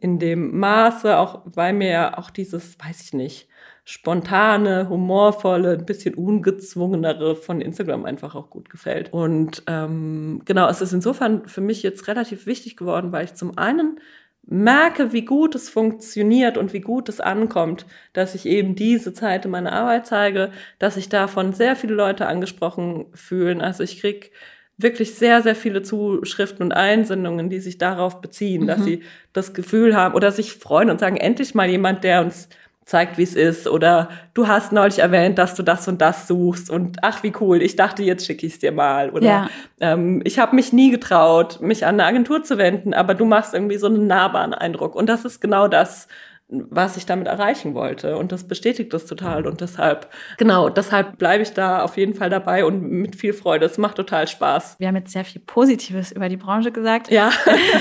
in 0.00 0.18
dem 0.18 0.58
Maße, 0.58 1.18
auch 1.18 1.42
weil 1.44 1.74
mir 1.74 2.18
auch 2.18 2.30
dieses, 2.30 2.78
weiß 2.78 3.02
ich 3.02 3.12
nicht, 3.12 3.49
spontane, 3.90 4.88
humorvolle, 4.88 5.72
ein 5.72 5.84
bisschen 5.84 6.14
ungezwungenere 6.14 7.34
von 7.34 7.60
Instagram 7.60 8.04
einfach 8.04 8.36
auch 8.36 8.48
gut 8.48 8.70
gefällt. 8.70 9.12
Und 9.12 9.64
ähm, 9.66 10.42
genau, 10.44 10.68
es 10.68 10.80
ist 10.80 10.92
insofern 10.92 11.48
für 11.48 11.60
mich 11.60 11.82
jetzt 11.82 12.06
relativ 12.06 12.46
wichtig 12.46 12.76
geworden, 12.76 13.10
weil 13.10 13.24
ich 13.24 13.34
zum 13.34 13.58
einen 13.58 13.98
merke, 14.46 15.12
wie 15.12 15.24
gut 15.24 15.56
es 15.56 15.68
funktioniert 15.68 16.56
und 16.56 16.72
wie 16.72 16.80
gut 16.80 17.08
es 17.08 17.20
ankommt, 17.20 17.84
dass 18.12 18.36
ich 18.36 18.46
eben 18.46 18.76
diese 18.76 19.12
Zeit 19.12 19.44
in 19.44 19.50
meiner 19.50 19.72
Arbeit 19.72 20.06
zeige, 20.06 20.52
dass 20.78 20.94
sich 20.94 21.08
davon 21.08 21.52
sehr 21.52 21.74
viele 21.74 21.94
Leute 21.94 22.28
angesprochen 22.28 23.06
fühlen. 23.12 23.60
Also 23.60 23.82
ich 23.82 24.00
krieg 24.00 24.30
wirklich 24.78 25.16
sehr, 25.16 25.42
sehr 25.42 25.56
viele 25.56 25.82
Zuschriften 25.82 26.62
und 26.62 26.72
Einsendungen, 26.72 27.50
die 27.50 27.58
sich 27.58 27.76
darauf 27.76 28.20
beziehen, 28.20 28.62
mhm. 28.62 28.66
dass 28.68 28.84
sie 28.84 29.02
das 29.32 29.52
Gefühl 29.52 29.96
haben 29.96 30.14
oder 30.14 30.30
sich 30.30 30.54
freuen 30.54 30.90
und 30.90 31.00
sagen, 31.00 31.16
endlich 31.16 31.56
mal 31.56 31.68
jemand, 31.68 32.04
der 32.04 32.20
uns 32.20 32.48
zeigt, 32.90 33.18
wie 33.18 33.22
es 33.22 33.36
ist. 33.36 33.68
Oder 33.68 34.08
du 34.34 34.48
hast 34.48 34.72
neulich 34.72 34.98
erwähnt, 34.98 35.38
dass 35.38 35.54
du 35.54 35.62
das 35.62 35.86
und 35.86 36.00
das 36.00 36.26
suchst 36.26 36.68
und 36.70 36.98
ach, 37.02 37.22
wie 37.22 37.32
cool, 37.40 37.62
ich 37.62 37.76
dachte, 37.76 38.02
jetzt 38.02 38.26
schicke 38.26 38.46
ich 38.46 38.54
es 38.54 38.58
dir 38.58 38.72
mal. 38.72 39.10
Oder 39.10 39.26
ja. 39.26 39.48
ähm, 39.80 40.20
ich 40.24 40.40
habe 40.40 40.56
mich 40.56 40.72
nie 40.72 40.90
getraut, 40.90 41.60
mich 41.60 41.86
an 41.86 41.94
eine 41.94 42.04
Agentur 42.04 42.42
zu 42.42 42.58
wenden, 42.58 42.92
aber 42.92 43.14
du 43.14 43.24
machst 43.24 43.54
irgendwie 43.54 43.76
so 43.76 43.86
einen 43.86 44.08
nahbaren 44.08 44.54
Eindruck. 44.54 44.96
Und 44.96 45.08
das 45.08 45.24
ist 45.24 45.40
genau 45.40 45.68
das, 45.68 46.08
was 46.50 46.96
ich 46.96 47.06
damit 47.06 47.28
erreichen 47.28 47.74
wollte. 47.74 48.16
Und 48.16 48.32
das 48.32 48.44
bestätigt 48.44 48.92
das 48.92 49.06
total. 49.06 49.46
Und 49.46 49.60
deshalb, 49.60 50.08
genau, 50.36 50.68
deshalb 50.68 51.16
bleibe 51.18 51.42
ich 51.42 51.52
da 51.52 51.82
auf 51.82 51.96
jeden 51.96 52.14
Fall 52.14 52.28
dabei 52.28 52.64
und 52.64 52.82
mit 52.82 53.16
viel 53.16 53.32
Freude. 53.32 53.66
Es 53.66 53.78
macht 53.78 53.96
total 53.96 54.26
Spaß. 54.26 54.76
Wir 54.78 54.88
haben 54.88 54.96
jetzt 54.96 55.12
sehr 55.12 55.24
viel 55.24 55.40
Positives 55.40 56.10
über 56.12 56.28
die 56.28 56.36
Branche 56.36 56.72
gesagt. 56.72 57.10
Ja. 57.10 57.30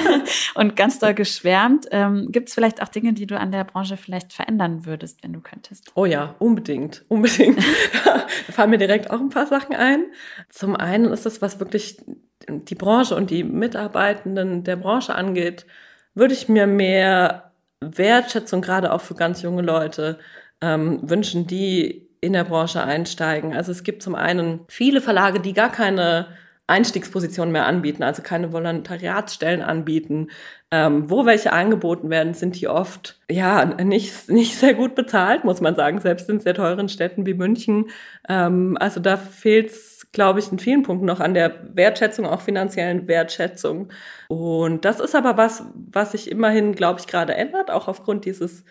und 0.56 0.76
ganz 0.76 1.00
doll 1.00 1.14
geschwärmt. 1.14 1.88
Ähm, 1.92 2.28
Gibt 2.32 2.50
es 2.50 2.56
vielleicht 2.56 2.82
auch 2.82 2.90
Dinge, 2.90 3.14
die 3.14 3.26
du 3.26 3.40
an 3.40 3.52
der 3.52 3.64
Branche 3.64 3.98
vielleicht 3.98 4.34
verändern 4.34 4.86
würdest, 4.86 5.24
wenn 5.24 5.34
du 5.34 5.42
könntest? 5.42 5.92
Oh 5.96 6.06
ja, 6.06 6.36
unbedingt. 6.40 7.06
Unbedingt. 7.08 7.60
da 8.06 8.28
fallen 8.52 8.70
mir 8.70 8.78
direkt 8.78 9.10
auch 9.10 9.20
ein 9.20 9.30
paar 9.30 9.48
Sachen 9.48 9.76
ein. 9.76 10.06
Zum 10.50 10.76
einen 10.76 11.12
ist 11.12 11.26
das, 11.26 11.42
was 11.42 11.60
wirklich 11.60 11.98
die 12.48 12.76
Branche 12.76 13.16
und 13.16 13.32
die 13.32 13.44
Mitarbeitenden 13.44 14.64
der 14.64 14.76
Branche 14.76 15.16
angeht, 15.16 15.66
würde 16.14 16.34
ich 16.34 16.50
mir 16.50 16.68
mehr 16.68 17.49
Wertschätzung 17.82 18.62
gerade 18.62 18.92
auch 18.94 19.02
für 19.02 19.16
ganz 19.16 19.42
junge 19.42 19.62
Leute 19.62 20.20
ähm, 20.62 21.00
wünschen, 21.10 21.48
die 21.48 22.10
in 22.22 22.34
der 22.34 22.44
Branche 22.44 22.84
einsteigen. 22.84 23.56
Also 23.56 23.72
es 23.72 23.84
gibt 23.84 24.04
zum 24.04 24.16
einen 24.16 24.62
viele 24.68 25.02
Verlage, 25.02 25.40
die 25.40 25.54
gar 25.54 25.72
keine 25.72 26.28
Einstiegspositionen 26.68 27.52
mehr 27.52 27.66
anbieten, 27.66 28.04
also 28.04 28.22
keine 28.22 28.52
Volontariatsstellen 28.54 29.62
anbieten. 29.62 30.30
Ähm, 30.72 31.10
wo 31.10 31.26
welche 31.26 31.52
angeboten 31.52 32.12
werden, 32.12 32.36
sind 32.36 32.60
die 32.60 32.68
oft 32.68 33.20
ja 33.30 33.66
nicht, 33.66 34.30
nicht 34.30 34.56
sehr 34.56 34.76
gut 34.76 34.94
bezahlt, 34.94 35.44
muss 35.44 35.62
man 35.62 35.76
sagen, 35.76 36.00
selbst 36.00 36.30
in 36.30 36.40
sehr 36.40 36.54
teuren 36.54 36.90
Städten 36.90 37.26
wie 37.26 37.34
München. 37.34 37.90
Ähm, 38.28 38.78
also 38.80 39.00
da 39.00 39.18
fehlt 39.18 39.72
es 39.72 40.00
glaube 40.12 40.40
ich, 40.40 40.52
in 40.52 40.60
vielen 40.60 40.84
Punkten 40.84 41.06
noch 41.06 41.20
an 41.20 41.34
der 41.34 41.76
Wertschätzung, 41.76 42.26
auch 42.26 42.42
finanziellen 42.42 43.08
Wertschätzung. 43.08 43.92
Und 44.28 44.86
das 44.86 45.00
ist 45.00 45.16
aber 45.16 45.38
was, 45.38 45.64
was 45.76 46.14
sich 46.14 46.32
immerhin, 46.32 46.74
glaube 46.74 47.00
ich, 47.00 47.08
gerade 47.08 47.36
ändert, 47.36 47.70
auch 47.70 47.88
aufgrund 47.88 48.26
dieses 48.26 48.64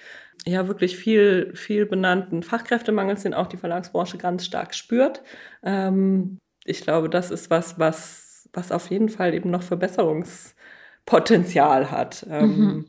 ja 0.44 0.66
wirklich 0.68 0.96
viel, 0.96 1.52
viel 1.54 1.86
benannten 1.86 2.42
Fachkräftemangels, 2.42 3.22
den 3.22 3.34
auch 3.34 3.46
die 3.46 3.56
Verlagsbranche 3.56 4.18
ganz 4.18 4.44
stark 4.44 4.74
spürt. 4.74 5.22
Ähm, 5.62 6.38
ich 6.64 6.80
glaube, 6.80 7.08
das 7.08 7.30
ist 7.30 7.50
was, 7.50 7.78
was, 7.78 8.48
was 8.52 8.72
auf 8.72 8.90
jeden 8.90 9.08
Fall 9.08 9.34
eben 9.34 9.50
noch 9.50 9.62
Verbesserungspotenzial 11.08 11.90
hat. 11.90 12.26
Ähm, 12.30 12.58
mhm. 12.58 12.86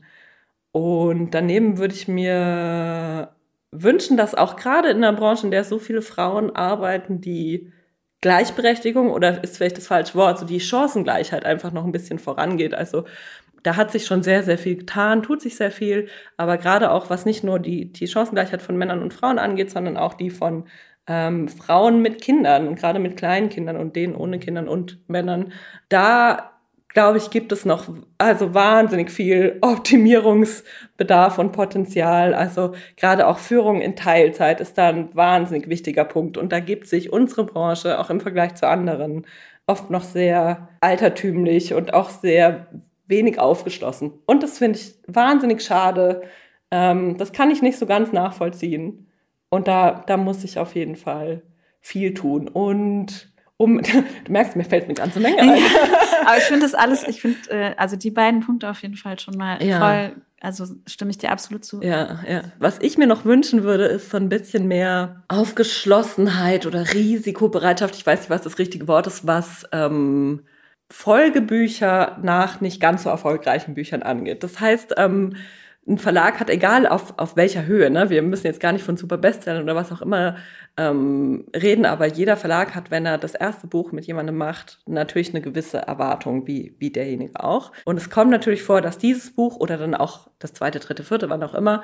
Und 0.72 1.30
daneben 1.32 1.78
würde 1.78 1.94
ich 1.94 2.06
mir 2.06 3.30
wünschen, 3.72 4.16
dass 4.16 4.34
auch 4.34 4.56
gerade 4.56 4.90
in 4.90 4.98
einer 4.98 5.16
Branche, 5.16 5.46
in 5.46 5.50
der 5.50 5.64
so 5.64 5.78
viele 5.78 6.02
Frauen 6.02 6.54
arbeiten, 6.54 7.20
die 7.20 7.72
Gleichberechtigung 8.20 9.10
oder 9.10 9.42
ist 9.42 9.56
vielleicht 9.56 9.78
das 9.78 9.86
falsche 9.86 10.14
Wort, 10.14 10.38
so 10.38 10.46
die 10.46 10.60
Chancengleichheit 10.60 11.44
einfach 11.44 11.72
noch 11.72 11.84
ein 11.84 11.92
bisschen 11.92 12.18
vorangeht. 12.18 12.74
Also 12.74 13.04
da 13.62 13.76
hat 13.76 13.90
sich 13.90 14.06
schon 14.06 14.22
sehr, 14.22 14.42
sehr 14.42 14.58
viel 14.58 14.76
getan, 14.76 15.22
tut 15.22 15.40
sich 15.40 15.56
sehr 15.56 15.70
viel, 15.70 16.08
aber 16.36 16.58
gerade 16.58 16.90
auch, 16.90 17.10
was 17.10 17.24
nicht 17.24 17.44
nur 17.44 17.58
die, 17.58 17.92
die 17.92 18.06
Chancengleichheit 18.06 18.62
von 18.62 18.76
Männern 18.76 19.02
und 19.02 19.14
Frauen 19.14 19.38
angeht, 19.38 19.70
sondern 19.70 19.96
auch 19.96 20.14
die 20.14 20.30
von 20.30 20.64
ähm, 21.06 21.48
Frauen 21.48 22.02
mit 22.02 22.20
Kindern 22.20 22.68
und 22.68 22.78
gerade 22.78 22.98
mit 22.98 23.16
kleinen 23.16 23.48
Kindern 23.48 23.76
und 23.76 23.96
denen 23.96 24.14
ohne 24.14 24.38
Kindern 24.38 24.68
und 24.68 24.98
Männern, 25.08 25.52
da 25.88 26.49
glaube 26.92 27.18
ich, 27.18 27.30
gibt 27.30 27.52
es 27.52 27.64
noch 27.64 27.88
also 28.18 28.54
wahnsinnig 28.54 29.10
viel 29.10 29.58
Optimierungsbedarf 29.60 31.38
und 31.38 31.52
Potenzial. 31.52 32.34
Also 32.34 32.74
gerade 32.96 33.26
auch 33.26 33.38
Führung 33.38 33.80
in 33.80 33.96
Teilzeit 33.96 34.60
ist 34.60 34.76
da 34.76 34.88
ein 34.88 35.14
wahnsinnig 35.14 35.68
wichtiger 35.68 36.04
Punkt. 36.04 36.36
Und 36.36 36.52
da 36.52 36.60
gibt 36.60 36.86
sich 36.88 37.12
unsere 37.12 37.44
Branche 37.44 37.98
auch 37.98 38.10
im 38.10 38.20
Vergleich 38.20 38.56
zu 38.56 38.66
anderen 38.66 39.26
oft 39.66 39.90
noch 39.90 40.02
sehr 40.02 40.68
altertümlich 40.80 41.74
und 41.74 41.94
auch 41.94 42.10
sehr 42.10 42.66
wenig 43.06 43.38
aufgeschlossen. 43.38 44.12
Und 44.26 44.42
das 44.42 44.58
finde 44.58 44.78
ich 44.78 44.94
wahnsinnig 45.06 45.62
schade. 45.62 46.22
Ähm, 46.70 47.16
das 47.18 47.32
kann 47.32 47.50
ich 47.50 47.62
nicht 47.62 47.78
so 47.78 47.86
ganz 47.86 48.12
nachvollziehen. 48.12 49.06
Und 49.48 49.68
da, 49.68 50.02
da 50.06 50.16
muss 50.16 50.44
ich 50.44 50.58
auf 50.58 50.74
jeden 50.74 50.96
Fall 50.96 51.42
viel 51.80 52.14
tun. 52.14 52.48
Und 52.48 53.29
um, 53.60 53.82
du 54.24 54.32
merkst, 54.32 54.56
mir 54.56 54.64
fällt 54.64 54.84
eine 54.84 54.94
ganze 54.94 55.20
Menge 55.20 55.38
ein. 55.38 55.62
aber 56.24 56.38
ich 56.38 56.44
finde 56.44 56.62
das 56.62 56.74
alles, 56.74 57.06
ich 57.06 57.20
finde, 57.20 57.38
äh, 57.50 57.74
also 57.76 57.94
die 57.96 58.10
beiden 58.10 58.40
Punkte 58.40 58.70
auf 58.70 58.80
jeden 58.80 58.96
Fall 58.96 59.20
schon 59.20 59.36
mal 59.36 59.62
ja. 59.62 59.78
voll, 59.78 60.22
also 60.40 60.64
stimme 60.86 61.10
ich 61.10 61.18
dir 61.18 61.30
absolut 61.30 61.64
zu. 61.64 61.82
Ja, 61.82 62.20
ja. 62.26 62.42
Was 62.58 62.78
ich 62.80 62.96
mir 62.96 63.06
noch 63.06 63.26
wünschen 63.26 63.62
würde, 63.62 63.84
ist 63.84 64.08
so 64.08 64.16
ein 64.16 64.30
bisschen 64.30 64.66
mehr 64.66 65.24
Aufgeschlossenheit 65.28 66.64
oder 66.64 66.94
Risikobereitschaft. 66.94 67.96
Ich 67.96 68.06
weiß 68.06 68.20
nicht, 68.20 68.30
was 68.30 68.42
das 68.42 68.58
richtige 68.58 68.88
Wort 68.88 69.06
ist, 69.06 69.26
was 69.26 69.66
ähm, 69.72 70.40
Folgebücher 70.90 72.18
nach 72.22 72.62
nicht 72.62 72.80
ganz 72.80 73.02
so 73.02 73.10
erfolgreichen 73.10 73.74
Büchern 73.74 74.02
angeht. 74.02 74.42
Das 74.42 74.58
heißt, 74.58 74.94
ähm, 74.96 75.36
ein 75.88 75.98
Verlag 75.98 76.40
hat, 76.40 76.50
egal 76.50 76.86
auf, 76.86 77.14
auf 77.16 77.36
welcher 77.36 77.66
Höhe, 77.66 77.90
ne, 77.90 78.10
wir 78.10 78.22
müssen 78.22 78.46
jetzt 78.46 78.60
gar 78.60 78.72
nicht 78.72 78.84
von 78.84 78.96
super 78.96 79.18
Bestsellern 79.18 79.62
oder 79.62 79.74
was 79.74 79.90
auch 79.90 80.02
immer 80.02 80.36
ähm, 80.76 81.46
reden, 81.56 81.86
aber 81.86 82.06
jeder 82.06 82.36
Verlag 82.36 82.74
hat, 82.74 82.90
wenn 82.90 83.06
er 83.06 83.18
das 83.18 83.34
erste 83.34 83.66
Buch 83.66 83.90
mit 83.90 84.06
jemandem 84.06 84.36
macht, 84.36 84.78
natürlich 84.86 85.30
eine 85.30 85.40
gewisse 85.40 85.78
Erwartung, 85.78 86.46
wie, 86.46 86.76
wie 86.78 86.90
derjenige 86.90 87.42
auch. 87.42 87.72
Und 87.84 87.96
es 87.96 88.10
kommt 88.10 88.30
natürlich 88.30 88.62
vor, 88.62 88.82
dass 88.82 88.98
dieses 88.98 89.34
Buch 89.34 89.56
oder 89.56 89.78
dann 89.78 89.94
auch 89.94 90.28
das 90.38 90.52
zweite, 90.52 90.80
dritte, 90.80 91.02
vierte, 91.02 91.30
wann 91.30 91.42
auch 91.42 91.54
immer, 91.54 91.82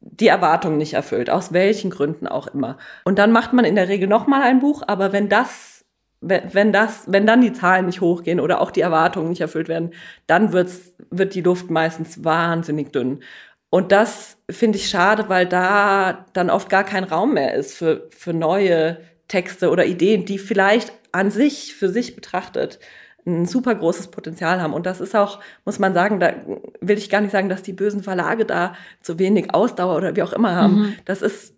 die 0.00 0.28
Erwartung 0.28 0.78
nicht 0.78 0.94
erfüllt, 0.94 1.30
aus 1.30 1.52
welchen 1.52 1.90
Gründen 1.90 2.26
auch 2.26 2.48
immer. 2.48 2.78
Und 3.04 3.18
dann 3.18 3.30
macht 3.30 3.52
man 3.52 3.64
in 3.64 3.76
der 3.76 3.88
Regel 3.88 4.08
nochmal 4.08 4.42
ein 4.42 4.58
Buch, 4.58 4.82
aber 4.86 5.12
wenn 5.12 5.28
das 5.28 5.81
wenn 6.22 6.72
das, 6.72 7.04
wenn 7.08 7.26
dann 7.26 7.40
die 7.40 7.52
Zahlen 7.52 7.86
nicht 7.86 8.00
hochgehen 8.00 8.40
oder 8.40 8.60
auch 8.60 8.70
die 8.70 8.80
Erwartungen 8.80 9.28
nicht 9.28 9.40
erfüllt 9.40 9.68
werden, 9.68 9.90
dann 10.26 10.52
wird's, 10.52 10.92
wird 11.10 11.34
die 11.34 11.40
Luft 11.40 11.70
meistens 11.70 12.24
wahnsinnig 12.24 12.92
dünn. 12.92 13.22
Und 13.70 13.90
das 13.90 14.36
finde 14.50 14.78
ich 14.78 14.88
schade, 14.88 15.28
weil 15.28 15.46
da 15.46 16.26
dann 16.32 16.50
oft 16.50 16.68
gar 16.68 16.84
kein 16.84 17.04
Raum 17.04 17.34
mehr 17.34 17.54
ist 17.54 17.74
für, 17.74 18.08
für 18.10 18.32
neue 18.32 18.98
Texte 19.28 19.70
oder 19.70 19.86
Ideen, 19.86 20.24
die 20.24 20.38
vielleicht 20.38 20.92
an 21.10 21.30
sich, 21.30 21.74
für 21.74 21.88
sich 21.88 22.14
betrachtet, 22.14 22.78
ein 23.24 23.46
super 23.46 23.74
großes 23.74 24.08
Potenzial 24.08 24.60
haben. 24.60 24.74
Und 24.74 24.84
das 24.86 25.00
ist 25.00 25.16
auch, 25.16 25.40
muss 25.64 25.78
man 25.78 25.94
sagen, 25.94 26.20
da 26.20 26.34
will 26.80 26.98
ich 26.98 27.08
gar 27.08 27.20
nicht 27.20 27.30
sagen, 27.30 27.48
dass 27.48 27.62
die 27.62 27.72
bösen 27.72 28.02
Verlage 28.02 28.44
da 28.44 28.74
zu 29.00 29.18
wenig 29.18 29.54
Ausdauer 29.54 29.96
oder 29.96 30.16
wie 30.16 30.22
auch 30.22 30.32
immer 30.32 30.54
haben. 30.54 30.74
Mhm. 30.74 30.94
Das 31.04 31.22
ist 31.22 31.54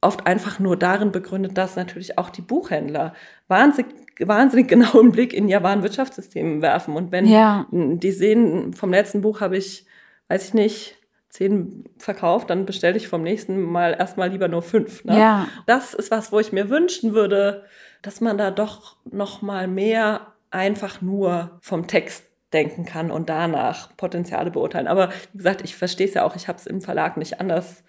oft 0.00 0.26
einfach 0.26 0.58
nur 0.58 0.76
darin 0.76 1.10
begründet, 1.12 1.58
dass 1.58 1.76
natürlich 1.76 2.18
auch 2.18 2.30
die 2.30 2.42
Buchhändler 2.42 3.14
wahnsinnig, 3.48 3.92
wahnsinnig 4.26 4.68
genauen 4.68 5.12
Blick 5.12 5.32
in 5.32 5.48
ihr 5.48 5.62
Warenwirtschaftssystem 5.62 6.62
werfen. 6.62 6.96
Und 6.96 7.12
wenn 7.12 7.26
ja. 7.26 7.66
die 7.70 8.10
sehen, 8.10 8.72
vom 8.72 8.90
letzten 8.90 9.20
Buch 9.20 9.40
habe 9.40 9.56
ich, 9.56 9.86
weiß 10.28 10.48
ich 10.48 10.54
nicht, 10.54 10.96
zehn 11.28 11.84
verkauft, 11.98 12.50
dann 12.50 12.66
bestelle 12.66 12.96
ich 12.96 13.06
vom 13.06 13.22
nächsten 13.22 13.60
Mal 13.60 13.94
erstmal 13.98 14.30
lieber 14.30 14.48
nur 14.48 14.62
fünf. 14.62 15.04
Ne? 15.04 15.18
Ja. 15.18 15.48
Das 15.66 15.94
ist 15.94 16.10
was, 16.10 16.32
wo 16.32 16.40
ich 16.40 16.52
mir 16.52 16.70
wünschen 16.70 17.14
würde, 17.14 17.64
dass 18.02 18.20
man 18.20 18.38
da 18.38 18.50
doch 18.50 18.96
noch 19.10 19.42
mal 19.42 19.68
mehr 19.68 20.32
einfach 20.50 21.02
nur 21.02 21.58
vom 21.60 21.86
Text 21.86 22.24
denken 22.52 22.86
kann 22.86 23.10
und 23.10 23.28
danach 23.28 23.94
Potenziale 23.96 24.50
beurteilen. 24.50 24.86
Aber 24.86 25.10
wie 25.32 25.38
gesagt, 25.38 25.62
ich 25.62 25.76
verstehe 25.76 26.06
es 26.06 26.14
ja 26.14 26.24
auch, 26.24 26.34
ich 26.34 26.48
habe 26.48 26.58
es 26.58 26.66
im 26.66 26.80
Verlag 26.80 27.18
nicht 27.18 27.40
anders 27.40 27.84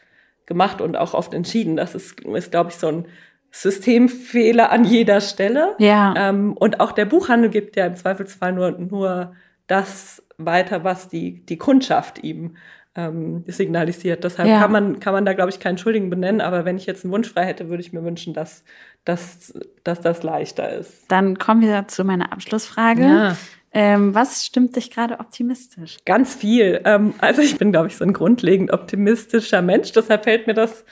gemacht 0.46 0.82
und 0.82 0.98
auch 0.98 1.14
oft 1.14 1.34
entschieden. 1.34 1.78
Das 1.78 1.96
ist, 1.96 2.20
ist 2.22 2.52
glaube 2.52 2.72
ich, 2.72 2.76
so 2.76 2.88
ein 2.88 3.06
Systemfehler 3.52 4.72
an 4.72 4.84
jeder 4.84 5.22
Stelle. 5.22 5.76
Ja. 5.80 6.14
Ähm, 6.16 6.54
und 6.54 6.80
auch 6.80 6.92
der 6.92 7.06
Buchhandel 7.06 7.50
gibt 7.50 7.76
ja 7.76 7.86
im 7.86 7.96
Zweifelsfall 7.96 8.54
nur, 8.54 8.72
nur 8.72 9.34
das 9.68 10.24
weiter, 10.38 10.84
was 10.84 11.10
die, 11.10 11.46
die 11.46 11.58
Kundschaft 11.58 12.24
ihm 12.24 12.56
ähm, 12.96 13.44
signalisiert. 13.48 14.24
Deshalb 14.24 14.48
ja. 14.48 14.60
kann, 14.60 14.72
man, 14.72 15.00
kann 15.00 15.14
man 15.14 15.26
da, 15.26 15.34
glaube 15.34 15.50
ich, 15.50 15.60
keinen 15.60 15.78
Schuldigen 15.78 16.10
benennen. 16.10 16.42
Aber 16.42 16.66
wenn 16.66 16.78
ich 16.78 16.86
jetzt 16.86 17.04
einen 17.04 17.14
Wunsch 17.14 17.30
frei 17.32 17.46
hätte, 17.46 17.70
würde 17.70 17.82
ich 17.82 17.94
mir 17.94 18.04
wünschen, 18.04 18.34
dass, 18.34 18.64
dass, 19.06 19.54
dass 19.84 20.02
das 20.02 20.24
leichter 20.24 20.72
ist. 20.72 21.12
Dann 21.12 21.38
kommen 21.38 21.62
wir 21.62 21.88
zu 21.88 22.04
meiner 22.04 22.32
Abschlussfrage. 22.32 23.04
Ja. 23.04 23.38
Ähm, 23.72 24.16
was 24.16 24.46
stimmt 24.46 24.76
dich 24.76 24.90
gerade 24.90 25.20
optimistisch? 25.20 25.98
Ganz 26.06 26.34
viel. 26.34 26.82
Ähm, 26.86 27.14
also 27.20 27.42
ich 27.42 27.58
bin, 27.58 27.72
glaube 27.72 27.88
ich, 27.88 27.98
so 27.98 28.04
ein 28.04 28.14
grundlegend 28.14 28.72
optimistischer 28.72 29.62
Mensch. 29.62 29.92
Deshalb 29.92 30.24
fällt 30.24 30.48
mir 30.48 30.56
das 30.56 30.86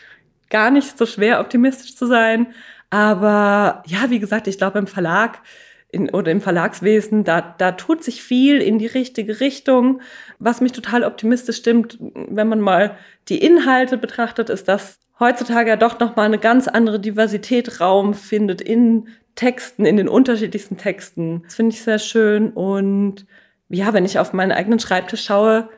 gar 0.49 0.71
nicht 0.71 0.97
so 0.97 1.05
schwer, 1.05 1.39
optimistisch 1.39 1.95
zu 1.95 2.05
sein. 2.05 2.47
Aber 2.89 3.83
ja, 3.85 4.09
wie 4.09 4.19
gesagt, 4.19 4.47
ich 4.47 4.57
glaube, 4.57 4.79
im 4.79 4.87
Verlag 4.87 5.39
in, 5.89 6.09
oder 6.09 6.31
im 6.31 6.41
Verlagswesen, 6.41 7.23
da, 7.23 7.55
da 7.57 7.73
tut 7.73 8.03
sich 8.03 8.21
viel 8.21 8.61
in 8.61 8.79
die 8.79 8.87
richtige 8.87 9.39
Richtung. 9.39 10.01
Was 10.39 10.61
mich 10.61 10.71
total 10.71 11.03
optimistisch 11.03 11.57
stimmt, 11.57 11.97
wenn 11.99 12.47
man 12.47 12.59
mal 12.59 12.97
die 13.29 13.37
Inhalte 13.37 13.97
betrachtet, 13.97 14.49
ist, 14.49 14.67
dass 14.67 14.99
heutzutage 15.19 15.69
ja 15.69 15.75
doch 15.75 15.99
nochmal 15.99 16.25
eine 16.25 16.39
ganz 16.39 16.67
andere 16.67 16.99
Diversität 16.99 17.79
Raum 17.79 18.13
findet 18.13 18.61
in 18.61 19.07
Texten, 19.35 19.85
in 19.85 19.97
den 19.97 20.09
unterschiedlichsten 20.09 20.77
Texten. 20.77 21.43
Das 21.43 21.55
finde 21.55 21.73
ich 21.73 21.81
sehr 21.81 21.99
schön. 21.99 22.51
Und 22.51 23.25
ja, 23.69 23.93
wenn 23.93 24.05
ich 24.05 24.19
auf 24.19 24.33
meinen 24.33 24.51
eigenen 24.51 24.79
Schreibtisch 24.79 25.23
schaue, 25.23 25.69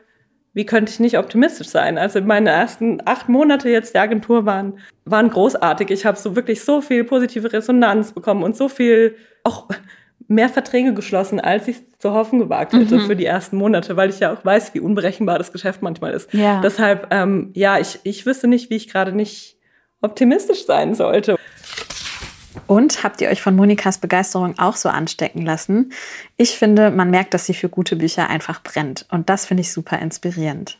wie 0.52 0.66
könnte 0.66 0.90
ich 0.90 1.00
nicht 1.00 1.18
optimistisch 1.18 1.68
sein? 1.68 1.96
Also 1.96 2.20
meine 2.20 2.50
ersten 2.50 3.00
acht 3.04 3.28
Monate 3.28 3.68
jetzt 3.68 3.94
der 3.94 4.02
Agentur 4.02 4.46
waren, 4.46 4.78
waren 5.04 5.30
großartig. 5.30 5.90
Ich 5.90 6.04
habe 6.04 6.18
so 6.18 6.34
wirklich 6.34 6.62
so 6.62 6.80
viel 6.80 7.04
positive 7.04 7.52
Resonanz 7.52 8.12
bekommen 8.12 8.42
und 8.42 8.56
so 8.56 8.68
viel 8.68 9.16
auch 9.44 9.68
mehr 10.26 10.48
Verträge 10.48 10.94
geschlossen, 10.94 11.40
als 11.40 11.66
ich 11.68 11.76
zu 11.98 12.12
hoffen 12.12 12.38
gewagt 12.38 12.72
hätte 12.72 12.96
mhm. 12.96 13.06
für 13.06 13.16
die 13.16 13.26
ersten 13.26 13.56
Monate, 13.56 13.96
weil 13.96 14.10
ich 14.10 14.20
ja 14.20 14.32
auch 14.32 14.44
weiß, 14.44 14.74
wie 14.74 14.80
unberechenbar 14.80 15.38
das 15.38 15.52
Geschäft 15.52 15.82
manchmal 15.82 16.12
ist. 16.12 16.32
Ja. 16.32 16.60
Deshalb, 16.60 17.08
ähm, 17.10 17.50
ja, 17.54 17.78
ich, 17.78 17.98
ich 18.04 18.26
wüsste 18.26 18.46
nicht, 18.46 18.70
wie 18.70 18.76
ich 18.76 18.88
gerade 18.88 19.12
nicht 19.12 19.56
optimistisch 20.00 20.66
sein 20.66 20.94
sollte. 20.94 21.36
Und 22.66 23.02
habt 23.04 23.20
ihr 23.20 23.28
euch 23.28 23.42
von 23.42 23.54
Monikas 23.54 23.98
Begeisterung 23.98 24.58
auch 24.58 24.76
so 24.76 24.88
anstecken 24.88 25.42
lassen? 25.42 25.92
Ich 26.36 26.58
finde, 26.58 26.90
man 26.90 27.10
merkt, 27.10 27.34
dass 27.34 27.46
sie 27.46 27.54
für 27.54 27.68
gute 27.68 27.96
Bücher 27.96 28.28
einfach 28.28 28.62
brennt. 28.62 29.06
Und 29.10 29.28
das 29.28 29.46
finde 29.46 29.62
ich 29.62 29.72
super 29.72 29.98
inspirierend. 29.98 30.78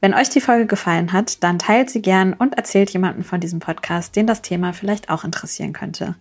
Wenn 0.00 0.14
euch 0.14 0.30
die 0.30 0.40
Folge 0.40 0.66
gefallen 0.66 1.12
hat, 1.12 1.42
dann 1.42 1.58
teilt 1.58 1.90
sie 1.90 2.00
gern 2.00 2.32
und 2.32 2.56
erzählt 2.56 2.90
jemanden 2.90 3.22
von 3.22 3.40
diesem 3.40 3.60
Podcast, 3.60 4.16
den 4.16 4.26
das 4.26 4.40
Thema 4.40 4.72
vielleicht 4.72 5.10
auch 5.10 5.24
interessieren 5.24 5.74
könnte. 5.74 6.14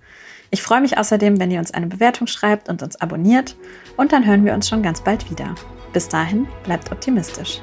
Ich 0.51 0.61
freue 0.61 0.81
mich 0.81 0.97
außerdem, 0.97 1.39
wenn 1.39 1.51
ihr 1.51 1.59
uns 1.59 1.71
eine 1.71 1.87
Bewertung 1.87 2.27
schreibt 2.27 2.67
und 2.67 2.81
uns 2.81 2.99
abonniert. 2.99 3.55
Und 3.95 4.11
dann 4.11 4.25
hören 4.25 4.43
wir 4.43 4.53
uns 4.53 4.67
schon 4.67 4.83
ganz 4.83 5.01
bald 5.01 5.29
wieder. 5.29 5.55
Bis 5.93 6.09
dahin, 6.09 6.47
bleibt 6.63 6.91
optimistisch. 6.91 7.61